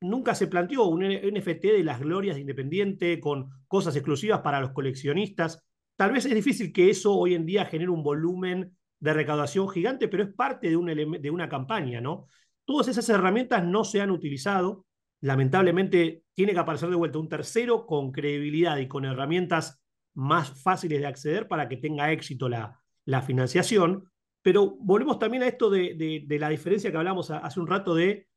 [0.00, 4.72] Nunca se planteó un NFT de las glorias de Independiente con cosas exclusivas para los
[4.72, 5.64] coleccionistas.
[5.94, 10.08] Tal vez es difícil que eso hoy en día genere un volumen de recaudación gigante,
[10.08, 12.26] pero es parte de, un de una campaña, ¿no?
[12.64, 14.84] Todas esas herramientas no se han utilizado.
[15.20, 19.80] Lamentablemente tiene que aparecer de vuelta un tercero con credibilidad y con herramientas
[20.14, 25.48] más fáciles de acceder para que tenga éxito la, la financiación, pero volvemos también a
[25.48, 28.28] esto de, la diferencia que hablamos hace un rato de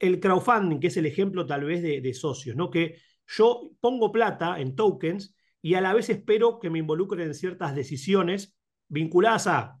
[0.00, 2.70] el crowdfunding, que es el ejemplo tal vez de, socios, ¿no?
[2.70, 2.96] Que
[3.26, 7.74] yo pongo plata en tokens y a la vez espero que me involucren en ciertas
[7.74, 8.56] decisiones
[8.88, 9.78] vinculadas a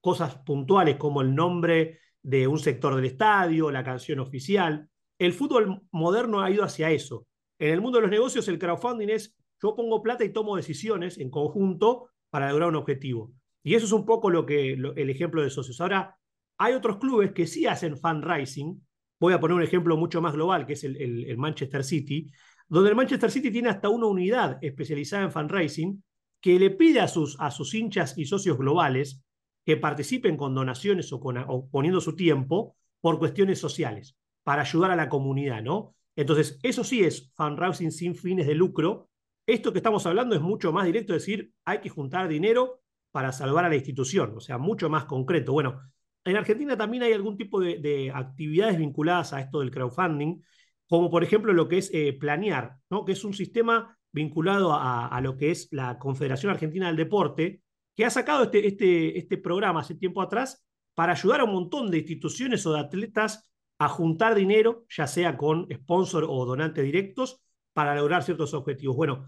[0.00, 4.88] cosas puntuales como el nombre de un sector del estadio, la canción oficial.
[5.18, 7.26] El fútbol moderno ha ido hacia eso.
[7.58, 11.18] En el mundo de los negocios el crowdfunding es yo pongo plata y tomo decisiones
[11.18, 13.34] en conjunto para lograr un objetivo.
[13.66, 15.80] Y eso es un poco lo que, el ejemplo de socios.
[15.80, 16.16] Ahora,
[16.56, 18.80] hay otros clubes que sí hacen fundraising,
[19.18, 22.30] voy a poner un ejemplo mucho más global, que es el, Manchester City,
[22.68, 26.04] donde el Manchester City tiene hasta una unidad especializada en fundraising
[26.40, 29.24] que le pide a sus, a sus hinchas y socios globales
[29.64, 34.92] que participen con donaciones o, con, o poniendo su tiempo por cuestiones sociales, para ayudar
[34.92, 35.96] a la comunidad, ¿no?
[36.14, 39.08] Entonces, eso sí es fundraising sin fines de lucro.
[39.44, 42.84] Esto que estamos hablando es mucho más directo, es decir, hay que juntar dinero
[43.16, 45.50] para salvar a la institución, o sea, mucho más concreto.
[45.54, 45.80] Bueno,
[46.22, 50.42] en Argentina también hay algún tipo de, actividades vinculadas a esto del crowdfunding,
[50.86, 53.06] como por ejemplo lo que es eh, Planear, ¿no?
[53.06, 57.62] que es un sistema vinculado a, lo que es la Confederación Argentina del Deporte,
[57.94, 61.90] que ha sacado este, este, este programa hace tiempo atrás para ayudar a un montón
[61.90, 67.40] de instituciones o de atletas a juntar dinero, ya sea con sponsor o donantes directos,
[67.72, 68.94] para lograr ciertos objetivos.
[68.94, 69.26] Bueno,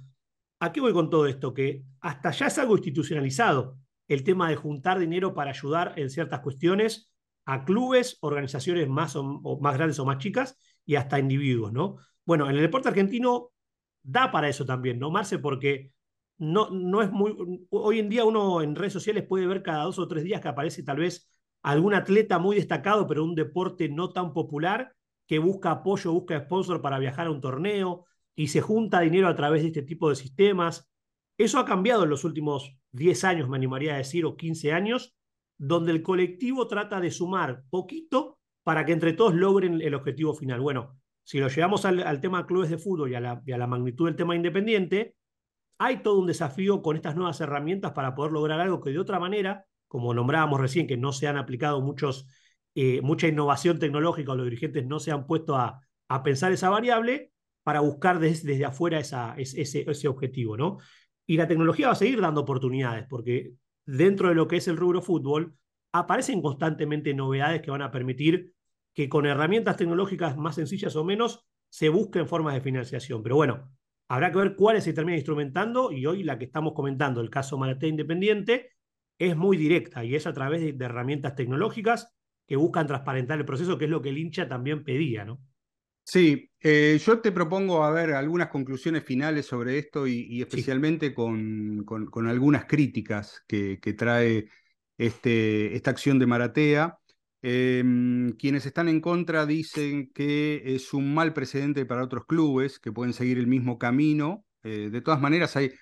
[0.61, 1.55] ¿a qué voy con todo esto?
[1.55, 3.79] Que hasta ya es algo institucionalizado
[4.09, 7.13] el tema de juntar dinero para ayudar en ciertas cuestiones
[7.45, 11.97] a clubes, organizaciones más, grandes o más chicas y hasta individuos, ¿no?
[12.25, 13.53] Bueno, en el deporte argentino
[14.03, 15.39] da para eso también, ¿no, Marce?
[15.39, 15.93] Porque
[16.39, 17.67] no, no es muy.
[17.71, 20.49] Hoy en día uno en redes sociales puede ver cada dos o tres días que
[20.49, 21.31] aparece tal vez
[21.63, 24.95] algún atleta muy destacado, pero un deporte no tan popular,
[25.27, 28.07] que busca apoyo, busca sponsor para viajar a un torneo
[28.39, 30.89] y se junta dinero a través de este tipo de sistemas.
[31.37, 35.17] Eso ha cambiado en los últimos 10 años, me animaría a decir, o 15 años,
[35.59, 40.61] donde el colectivo trata de sumar poquito para que entre todos logren el objetivo final.
[40.61, 43.67] Bueno, si lo llevamos al, tema clubes de fútbol y a, la, y a la
[43.67, 45.17] magnitud del tema independiente,
[45.79, 49.19] hay todo un desafío con estas nuevas herramientas para poder lograr algo que de otra
[49.19, 52.29] manera como nombrábamos recién, que no se han aplicado muchos,
[52.77, 56.71] eh, mucha innovación tecnológica o los dirigentes no se han puesto a, a pensar esa
[56.71, 57.33] variable
[57.69, 60.79] para buscar desde, desde afuera esa, ese, ese objetivo, ¿no?
[61.27, 63.53] Y la tecnología va a seguir dando oportunidades, porque
[63.85, 65.55] dentro de lo que es el rubro fútbol,
[65.93, 68.55] aparecen constantemente novedades que van a permitir
[68.95, 73.23] que con herramientas tecnológicas más sencillas o menos se busquen formas de financiación.
[73.23, 73.71] Pero bueno,
[74.09, 77.59] habrá que ver cuáles se terminan instrumentando y hoy la que estamos comentando, el caso
[77.59, 78.71] Maraté Independiente,
[79.19, 82.17] es muy directa y es a través de, herramientas tecnológicas
[82.47, 85.43] que buscan transparentar el proceso, que es lo que el hincha también pedía, ¿no?
[86.11, 91.85] Sí, eh, yo te propongo a ver algunas conclusiones finales sobre esto y, especialmente con,
[91.85, 94.49] con, algunas críticas que, trae
[94.97, 96.99] este, esta acción de Maratea.
[97.43, 102.91] Em, quienes están en contra dicen que es un mal precedente para otros clubes que
[102.91, 104.47] pueden seguir el mismo camino.
[104.63, 105.73] Eh, de todas maneras, hay,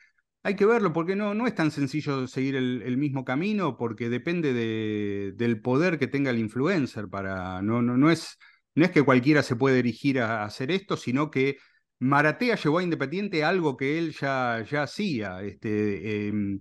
[0.42, 4.52] hay que verlo porque no, no es tan sencillo seguir el, mismo camino porque depende
[4.52, 8.36] de, del poder que tenga el influencer para no, no, no, es,
[8.76, 11.58] no es que cualquiera se puede dirigir a, hacer esto, sino que
[11.98, 16.60] Maratea llevó a Independiente algo que él ya, ya hacía, este, em,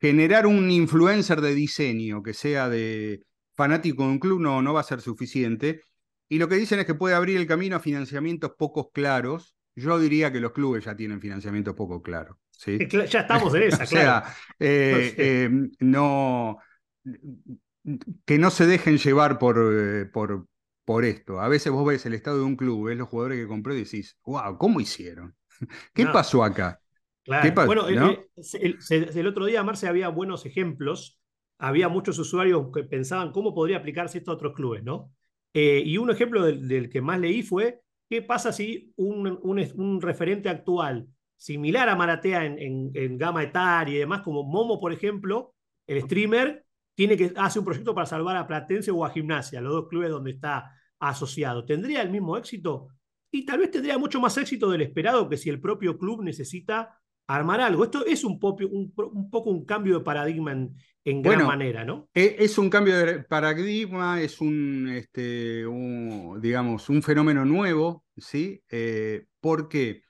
[0.00, 3.22] generar un influencer de diseño que sea de
[3.54, 5.82] fanático de un club no, no va a ser suficiente.
[6.28, 9.54] Y lo que dicen es que puede abrir el camino a financiamientos pocos claros.
[9.76, 12.36] Yo diría que los clubes ya tienen financiamientos poco claros.
[12.66, 14.24] Ya estamos en esa, o sea,
[14.58, 15.50] eh, eh,
[15.80, 16.58] no,
[18.24, 20.46] que no se dejen llevar por, eh, por,
[20.90, 21.38] por esto.
[21.38, 23.84] A veces vos ves el estado de un club, ves los jugadores que compró y
[23.84, 25.36] decís, wow, ¿cómo hicieron?
[25.94, 26.80] ¿Qué pasó acá?
[27.22, 27.48] Claro.
[27.64, 31.20] bueno, el, otro día, Marce, había buenos ejemplos.
[31.58, 35.14] Había muchos usuarios que pensaban cómo podría aplicarse esto a otros clubes, ¿no?
[35.54, 40.48] y un ejemplo del, que más leí fue, ¿qué pasa si un, un, un referente
[40.48, 45.54] actual similar a Maratea en, en, gama etaria y demás, como Momo, por ejemplo,
[45.86, 46.64] el streamer
[46.96, 50.10] tiene que hace un proyecto para salvar a Platense o a Gimnasia, los dos clubes
[50.10, 51.64] donde está asociado.
[51.64, 52.88] ¿Tendría el mismo éxito?
[53.32, 57.00] Y tal vez tendría mucho más éxito del esperado que si el propio club necesita
[57.26, 57.84] armar algo.
[57.84, 60.74] Esto es un, un, poco un cambio de paradigma en,
[61.04, 62.08] en gran manera, ¿no?
[62.12, 65.64] E, es un cambio de paradigma, es un, este,
[66.40, 68.62] digamos, un fenómeno nuevo, ¿sí?
[68.68, 70.02] Eh, ¿Por qué?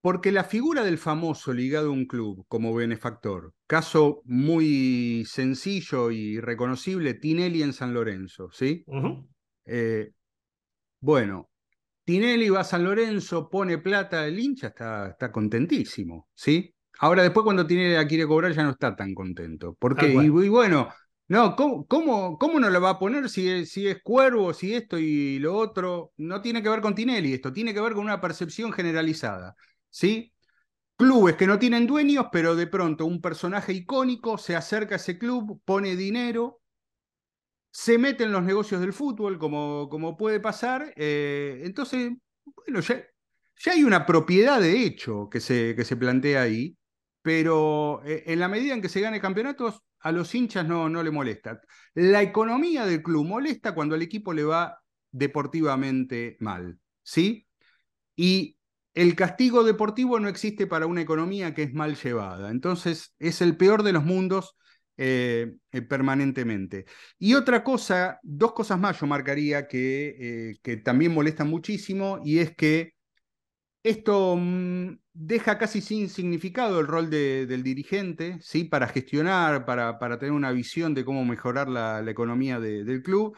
[0.00, 6.38] Porque la figura del famoso ligado a un club como benefactor, caso muy sencillo y
[6.38, 8.84] reconocible, Tinelli en San Lorenzo, ¿sí?
[9.66, 10.12] Eh,
[11.00, 11.50] bueno,
[12.04, 16.72] Tinelli va a San Lorenzo, pone plata, el hincha está, está contentísimo, ¿sí?
[17.00, 19.76] Ahora después cuando Tinelli la quiere cobrar ya no está tan contento.
[19.78, 20.88] Porque, y, bueno,
[21.28, 21.86] no, ¿cómo,
[22.38, 25.56] cómo, no la va a poner si es, si es cuervo, si esto y lo
[25.56, 26.12] otro?
[26.16, 29.56] No tiene que ver con Tinelli esto, tiene que ver con una percepción generalizada.
[29.90, 30.32] ¿sí?
[30.96, 35.18] Clubes que no tienen dueños, pero de pronto un personaje icónico se acerca a ese
[35.18, 36.60] club, pone dinero,
[37.76, 40.94] se mete en los negocios del fútbol, como, como puede pasar.
[40.96, 42.10] Eh, entonces,
[42.42, 43.04] bueno, ya,
[43.70, 46.74] hay una propiedad de hecho que se, que se plantea ahí,
[47.20, 51.02] pero eh, en la medida en que se gane campeonatos, a los hinchas no, no
[51.02, 51.60] le molesta.
[51.92, 57.46] La economía del club molesta cuando al equipo le va deportivamente mal, ¿sí?
[58.16, 58.56] Y
[58.94, 62.50] el castigo deportivo no existe para una economía que es mal llevada.
[62.50, 64.56] Entonces, es el peor de los mundos
[64.98, 66.86] eh, eh, permanentemente.
[67.18, 70.16] Y otra cosa, dos cosas más yo marcaría que,
[70.50, 72.94] eh, que también molestan muchísimo, y es que
[73.82, 78.64] esto mm, deja casi sin significado el rol del dirigente, ¿sí?
[78.64, 83.36] Para gestionar, para, para, tener una visión de cómo mejorar la, economía del club.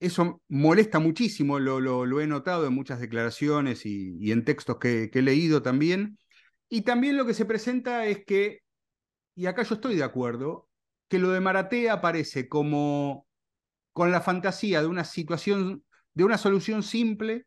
[0.00, 5.22] Eso molesta muchísimo, lo, lo, he notado en muchas declaraciones y, en textos que he
[5.22, 6.18] leído también.
[6.68, 8.60] Y también lo que se presenta es que,
[9.38, 10.68] y acá yo estoy de acuerdo,
[11.08, 13.28] que lo de Maratea aparece como
[13.92, 17.46] con la fantasía de una situación, de una solución simple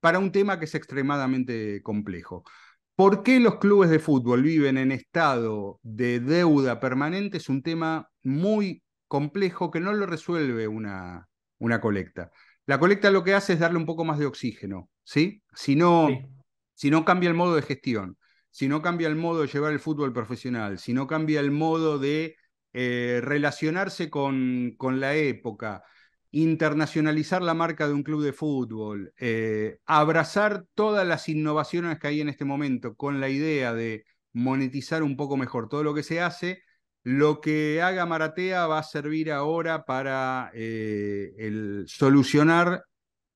[0.00, 2.44] para un tema que es extremadamente complejo.
[2.94, 7.38] ¿Por qué los clubes de fútbol viven en estado de deuda permanente?
[7.38, 12.30] Es un tema muy complejo que no lo resuelve una, una colecta.
[12.66, 15.42] La colecta lo que hace es darle un poco más de oxígeno, ¿sí?
[15.54, 16.08] Si no,
[16.74, 18.18] si no cambia el modo de gestión,
[18.52, 21.98] si no cambia el modo de llevar el fútbol profesional, si no cambia el modo
[21.98, 22.36] de
[22.74, 25.82] eh, relacionarse con, con la época,
[26.30, 32.20] internacionalizar la marca de un club de fútbol, eh, abrazar todas las innovaciones que hay
[32.20, 36.20] en este momento con la idea de monetizar un poco mejor todo lo que se
[36.20, 36.62] hace,
[37.04, 42.84] lo que haga Maratea va a servir ahora para eh, el, solucionar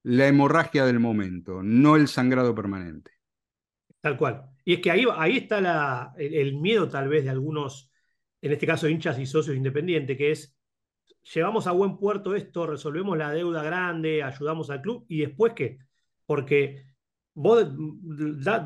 [0.03, 3.12] la hemorragia del momento, no el sangrado permanente.
[4.03, 4.56] Tal cual.
[4.67, 7.93] Y es que ahí, ahí está el miedo tal vez de algunos,
[8.43, 10.57] en este caso hinchas y socios independientes, que es
[11.33, 15.79] llevamos a buen puerto esto, resolvemos la deuda grande, ayudamos al club y después qué?
[16.25, 16.85] Porque
[17.33, 17.64] vos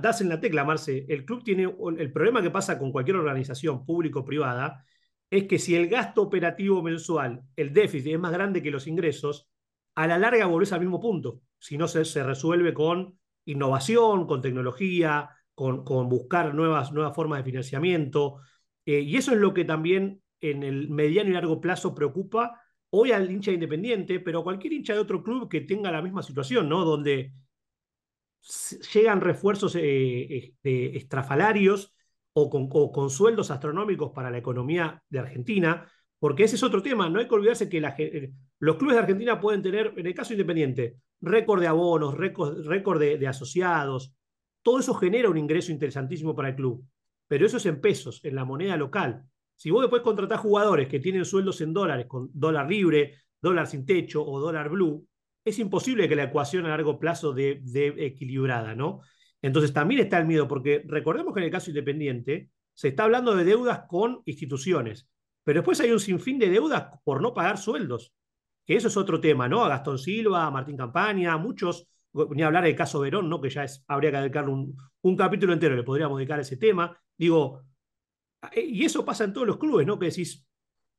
[0.01, 3.85] das en la tecla, Marce, el club tiene el problema que pasa con cualquier organización
[3.85, 4.83] público-privada
[5.29, 9.51] es que si el gasto operativo mensual, el déficit es más grande que los ingresos,
[9.95, 11.43] a la larga volvés al mismo punto.
[11.59, 15.31] Si no se, se resuelve con innovación, con tecnología,
[15.85, 18.41] con, buscar nuevas, nuevas formas de financiamiento.
[18.87, 23.13] Eh, y eso es lo que también en el mediano y largo plazo preocupa hoy
[23.13, 26.85] al hincha independiente, pero cualquier hincha de otro club que tenga la misma situación, ¿no?
[26.85, 27.33] Donde
[28.93, 31.95] llegan refuerzos eh, eh, estrafalarios
[32.33, 32.49] o
[32.93, 35.87] con, sueldos astronómicos para la economía de Argentina,
[36.19, 37.11] porque ese es otro tema.
[37.11, 40.33] No hay que olvidarse que eh, los clubes de Argentina pueden tener, en el caso
[40.33, 44.15] independiente, récord de abonos, récord, récord de asociados.
[44.63, 46.85] Todo eso genera un ingreso interesantísimo para el club,
[47.27, 49.25] pero eso es en pesos, en la moneda local.
[49.57, 53.85] Si vos después contratás jugadores que tienen sueldos en dólares, con dólar libre, dólar sin
[53.87, 55.07] techo o dólar blue,
[55.45, 57.63] es imposible que la ecuación a largo plazo de,
[57.99, 59.01] equilibrada, ¿no?
[59.43, 63.35] Entonces también está el miedo, porque recordemos que en el caso independiente se está hablando
[63.35, 65.09] de deudas con instituciones,
[65.45, 68.13] pero después hay un sinfín de deudas por no pagar sueldos,
[68.67, 69.65] que eso es otro tema, ¿no?
[69.65, 73.41] A Gastón Silva, a Martín Campaña, a muchos, ni hablar del caso Verón, ¿no?
[73.41, 76.57] Que ya es, habría que dedicarle un, un capítulo entero, le podríamos dedicar a ese
[76.57, 76.99] tema.
[77.17, 77.63] Digo,
[78.53, 79.99] eh, y eso pasa en todos los clubes, ¿no?
[79.99, 80.47] Que decís,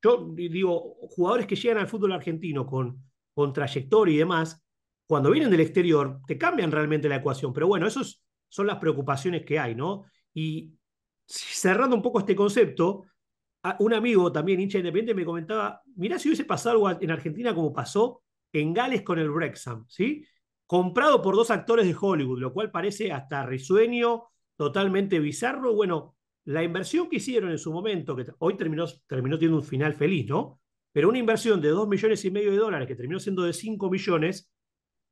[0.04, 3.04] yo digo, jugadores que llegan al fútbol argentino con,
[3.34, 4.64] con trayectoria y demás,
[5.08, 7.54] cuando vienen del exterior, te cambian realmente la ecuación.
[7.54, 10.06] Pero bueno, esas son las preocupaciones que hay, ¿no?
[10.34, 10.74] Y
[11.26, 13.06] cerrando un poco este concepto,
[13.80, 17.72] un amigo también, hincha independiente, me comentaba, mirá si hubiese pasado algo en Argentina como
[17.72, 20.26] pasó en Gales con el Brexham, ¿sí?
[20.72, 25.74] Comprado por dos actores de Hollywood, lo cual parece hasta risueño, totalmente bizarro.
[25.74, 26.16] Bueno,
[26.46, 30.30] la inversión que hicieron en su momento, que hoy terminó, terminó teniendo un final feliz,
[30.30, 30.62] ¿no?
[30.94, 33.90] Pero una inversión de 2 millones y medio de dólares que terminó siendo de 5
[33.90, 34.50] millones,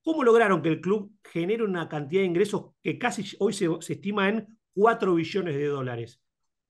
[0.02, 3.94] ¿cómo lograron que el club genere una cantidad de ingresos que casi hoy se, se
[3.96, 6.22] estima en 4 billones de dólares?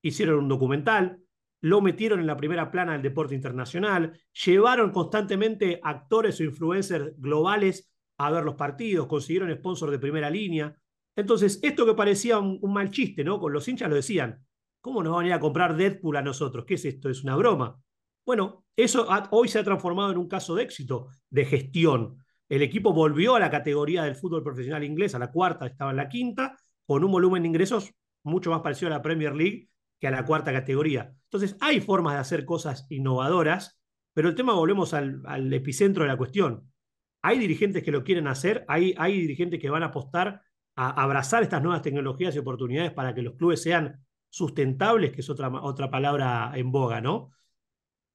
[0.02, 1.20] Hicieron un documental,
[1.62, 7.94] lo metieron en la primera plana del deporte internacional, llevaron constantemente actores o influencers globales
[8.20, 10.76] a ver los partidos, consiguieron sponsor de primera línea.
[11.16, 13.40] Entonces, esto que parecía un, mal chiste, ¿no?
[13.40, 14.46] Con los hinchas lo decían,
[14.82, 16.64] ¿Cómo nos van a ir a comprar Deadpool a nosotros?
[16.66, 17.10] ¿Qué es esto?
[17.10, 17.78] ¿Es una broma?
[18.26, 22.24] Bueno, eso hoy se ha transformado en un caso de éxito, de gestión.
[22.48, 25.98] El equipo volvió a la categoría del fútbol profesional inglés, a la cuarta, estaba en
[25.98, 26.56] la quinta,
[26.86, 27.94] con un volumen de ingresos
[28.24, 31.14] mucho más parecido a la Premier League que a la cuarta categoría.
[31.26, 33.80] Entonces, hay formas de hacer cosas innovadoras,
[34.14, 36.69] pero el tema, volvemos al, epicentro de la cuestión.
[37.22, 40.42] Hay dirigentes que lo quieren hacer, hay, hay dirigentes que van a apostar
[40.76, 45.30] a abrazar estas nuevas tecnologías y oportunidades para que los clubes sean sustentables, que es
[45.30, 47.32] otra, otra palabra en boga, ¿no?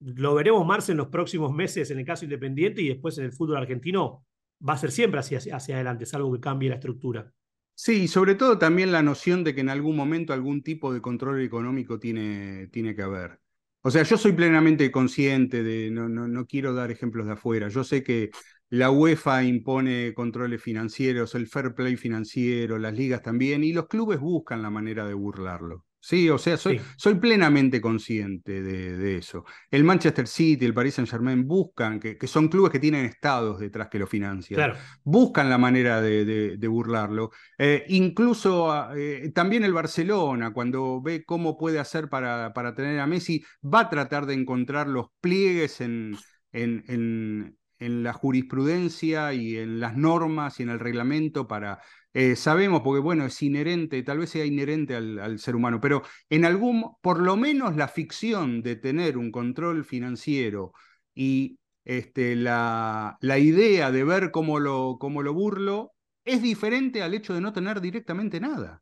[0.00, 3.32] Lo veremos, Marce, en los próximos meses en el caso independiente y después en el
[3.32, 4.24] fútbol argentino
[4.66, 7.32] va a ser siempre hacia, hacia adelante, salvo que cambie la estructura.
[7.74, 11.42] Sí, sobre todo también la noción de que en algún momento algún tipo de control
[11.42, 13.40] económico tiene, tiene que haber.
[13.86, 17.68] O sea, yo soy plenamente consciente de, no, no, no quiero dar ejemplos de afuera,
[17.68, 18.30] yo sé que
[18.70, 24.20] la UEFA impone controles financieros, el fair play financiero, las ligas también, y los clubes
[24.20, 25.84] buscan la manera de burlarlo.
[26.06, 29.46] Sí, o sea, soy, soy plenamente consciente de, eso.
[29.70, 33.58] El Manchester City, el Paris Saint Germain buscan, que, que, son clubes que tienen estados
[33.58, 37.30] detrás que lo financian, buscan la manera de, burlarlo.
[37.56, 43.00] Eh, incluso ah, eh, también el Barcelona, cuando ve cómo puede hacer para, para, tener
[43.00, 46.18] a Messi, va a tratar de encontrar los pliegues en,
[46.52, 47.56] en, en
[47.88, 51.80] la jurisprudencia y en las normas y en el reglamento para
[52.16, 56.44] eh, sabemos, porque bueno, es inherente, tal vez sea inherente al, ser humano, pero en
[56.44, 60.72] algún, por lo menos la ficción de tener un control financiero
[61.12, 65.90] y este, la, la idea de ver cómo lo, cómo lo burlo
[66.24, 68.80] es diferente al hecho de no tener directamente nada.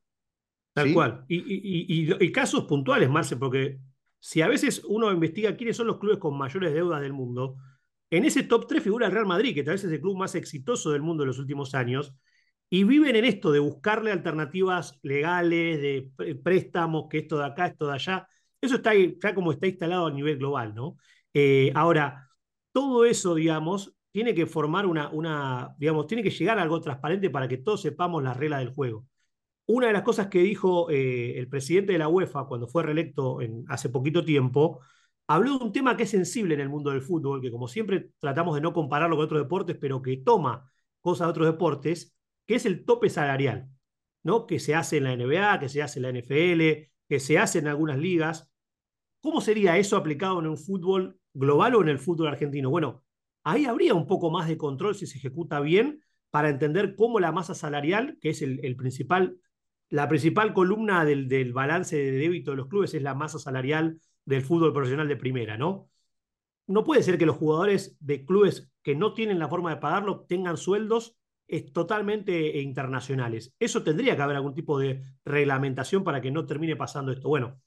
[0.75, 1.25] Tal cual.
[1.27, 3.79] Y, y, y, casos puntuales, Marce, porque
[4.21, 7.57] si a veces uno investiga quiénes son los clubes con mayores deudas del mundo,
[8.13, 10.35] en ese top 3 figura el Real Madrid, que tal vez es el club más
[10.35, 12.15] exitoso del mundo en los últimos años,
[12.69, 17.87] y viven en esto de buscarle alternativas legales, de préstamos, que esto de acá, esto
[17.87, 18.29] de allá.
[18.61, 20.97] Eso está ya como está instalado a nivel global, ¿no?
[21.33, 22.29] Eh, ahora,
[22.73, 27.49] todo eso, digamos, tiene que formar una, digamos, tiene que llegar a algo transparente para
[27.49, 29.07] que todos sepamos las reglas del juego.
[29.67, 33.39] Una de las cosas que dijo eh, el presidente de la UEFA cuando fue reelecto
[33.69, 34.81] hace poquito tiempo,
[35.27, 38.11] habló de un tema que es sensible en el mundo del fútbol, que como siempre
[38.19, 40.71] tratamos de no compararlo con otros deportes, pero que toma
[41.01, 42.15] cosas de otros deportes,
[42.47, 43.69] que es el tope salarial,
[44.23, 44.47] ¿no?
[44.47, 47.59] que se hace en la NBA, que se hace en la NFL, que se hace
[47.59, 48.51] en algunas ligas.
[49.21, 52.71] ¿Cómo sería eso aplicado en un fútbol global o en el fútbol argentino?
[52.71, 53.05] Bueno,
[53.45, 57.33] ahí habría un poco más de control si se ejecuta bien para entender cómo la
[57.33, 59.37] masa salarial, que es el, principal,
[59.91, 64.01] la principal columna del, del, balance de débito de los clubes, es la masa salarial
[64.25, 65.91] del fútbol profesional de primera, ¿no?
[66.67, 70.25] No puede ser que los jugadores de clubes que no tienen la forma de pagarlo
[70.29, 71.17] tengan sueldos
[71.49, 73.55] es totalmente internacionales.
[73.59, 77.29] Eso tendría que haber algún tipo de reglamentación para que no termine pasando esto.
[77.29, 77.61] Bueno,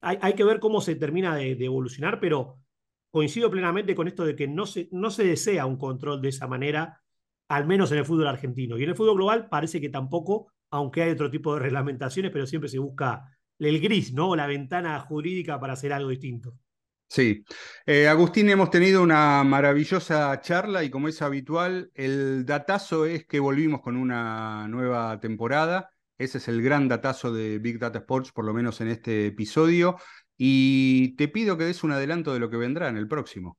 [0.00, 2.58] hay, hay que ver cómo se termina de, evolucionar, pero
[3.10, 6.46] coincido plenamente con esto de que no se, no se desea un control de esa
[6.48, 7.02] manera,
[7.48, 8.78] al menos en el fútbol argentino.
[8.78, 12.46] Y en el fútbol global parece que tampoco, aunque hay otro tipo de reglamentaciones, pero
[12.46, 14.36] siempre se busca el gris, ¿no?
[14.36, 16.54] La ventana jurídica para hacer algo distinto.
[17.08, 17.44] Sí.
[17.86, 23.38] Eh, Agustín, hemos tenido una maravillosa charla y como es habitual, el datazo es que
[23.38, 25.90] volvimos con una nueva temporada.
[26.18, 29.96] Ese es el gran datazo de Big Data Sports, por lo menos en este episodio.
[30.36, 33.58] Y te pido que des un adelanto de lo que vendrá en el próximo.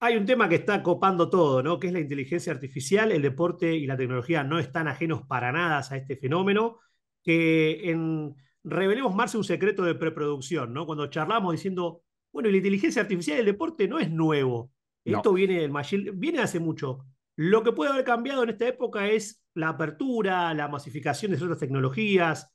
[0.00, 1.80] Hay un tema que está copando todo, ¿no?
[1.80, 3.10] Que es la inteligencia artificial.
[3.10, 6.78] El deporte y la tecnología no están ajenos para nada a este fenómeno.
[7.22, 10.86] Que en revelemos más un secreto de preproducción, ¿no?
[10.86, 12.02] Cuando charlamos diciendo
[12.32, 14.70] bueno, y la inteligencia artificial del deporte no es nuevo.
[15.04, 17.06] Esto viene del machine, viene hace mucho.
[17.36, 21.58] Lo que puede haber cambiado en esta época es la apertura, la masificación de ciertas
[21.58, 22.52] tecnologías.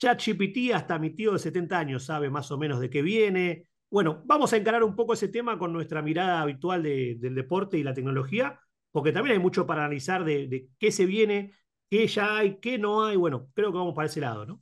[0.00, 3.68] ChatGPT, hasta mi tío de 70 años sabe más o menos de qué viene.
[3.90, 7.84] Bueno, vamos a encarar un poco ese tema con nuestra mirada habitual del deporte y
[7.84, 8.58] la tecnología,
[8.90, 11.52] porque también hay mucho para analizar de, de qué se viene,
[11.88, 13.16] qué ya hay, qué no hay.
[13.16, 14.60] Bueno, creo que vamos para ese lado, ¿no?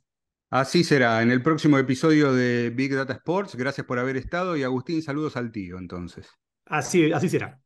[0.55, 3.55] Así será, en el próximo episodio de Big Data Sports.
[3.55, 6.29] Gracias por haber estado y Agustín, saludos al tío entonces.
[6.67, 7.59] Así, así será.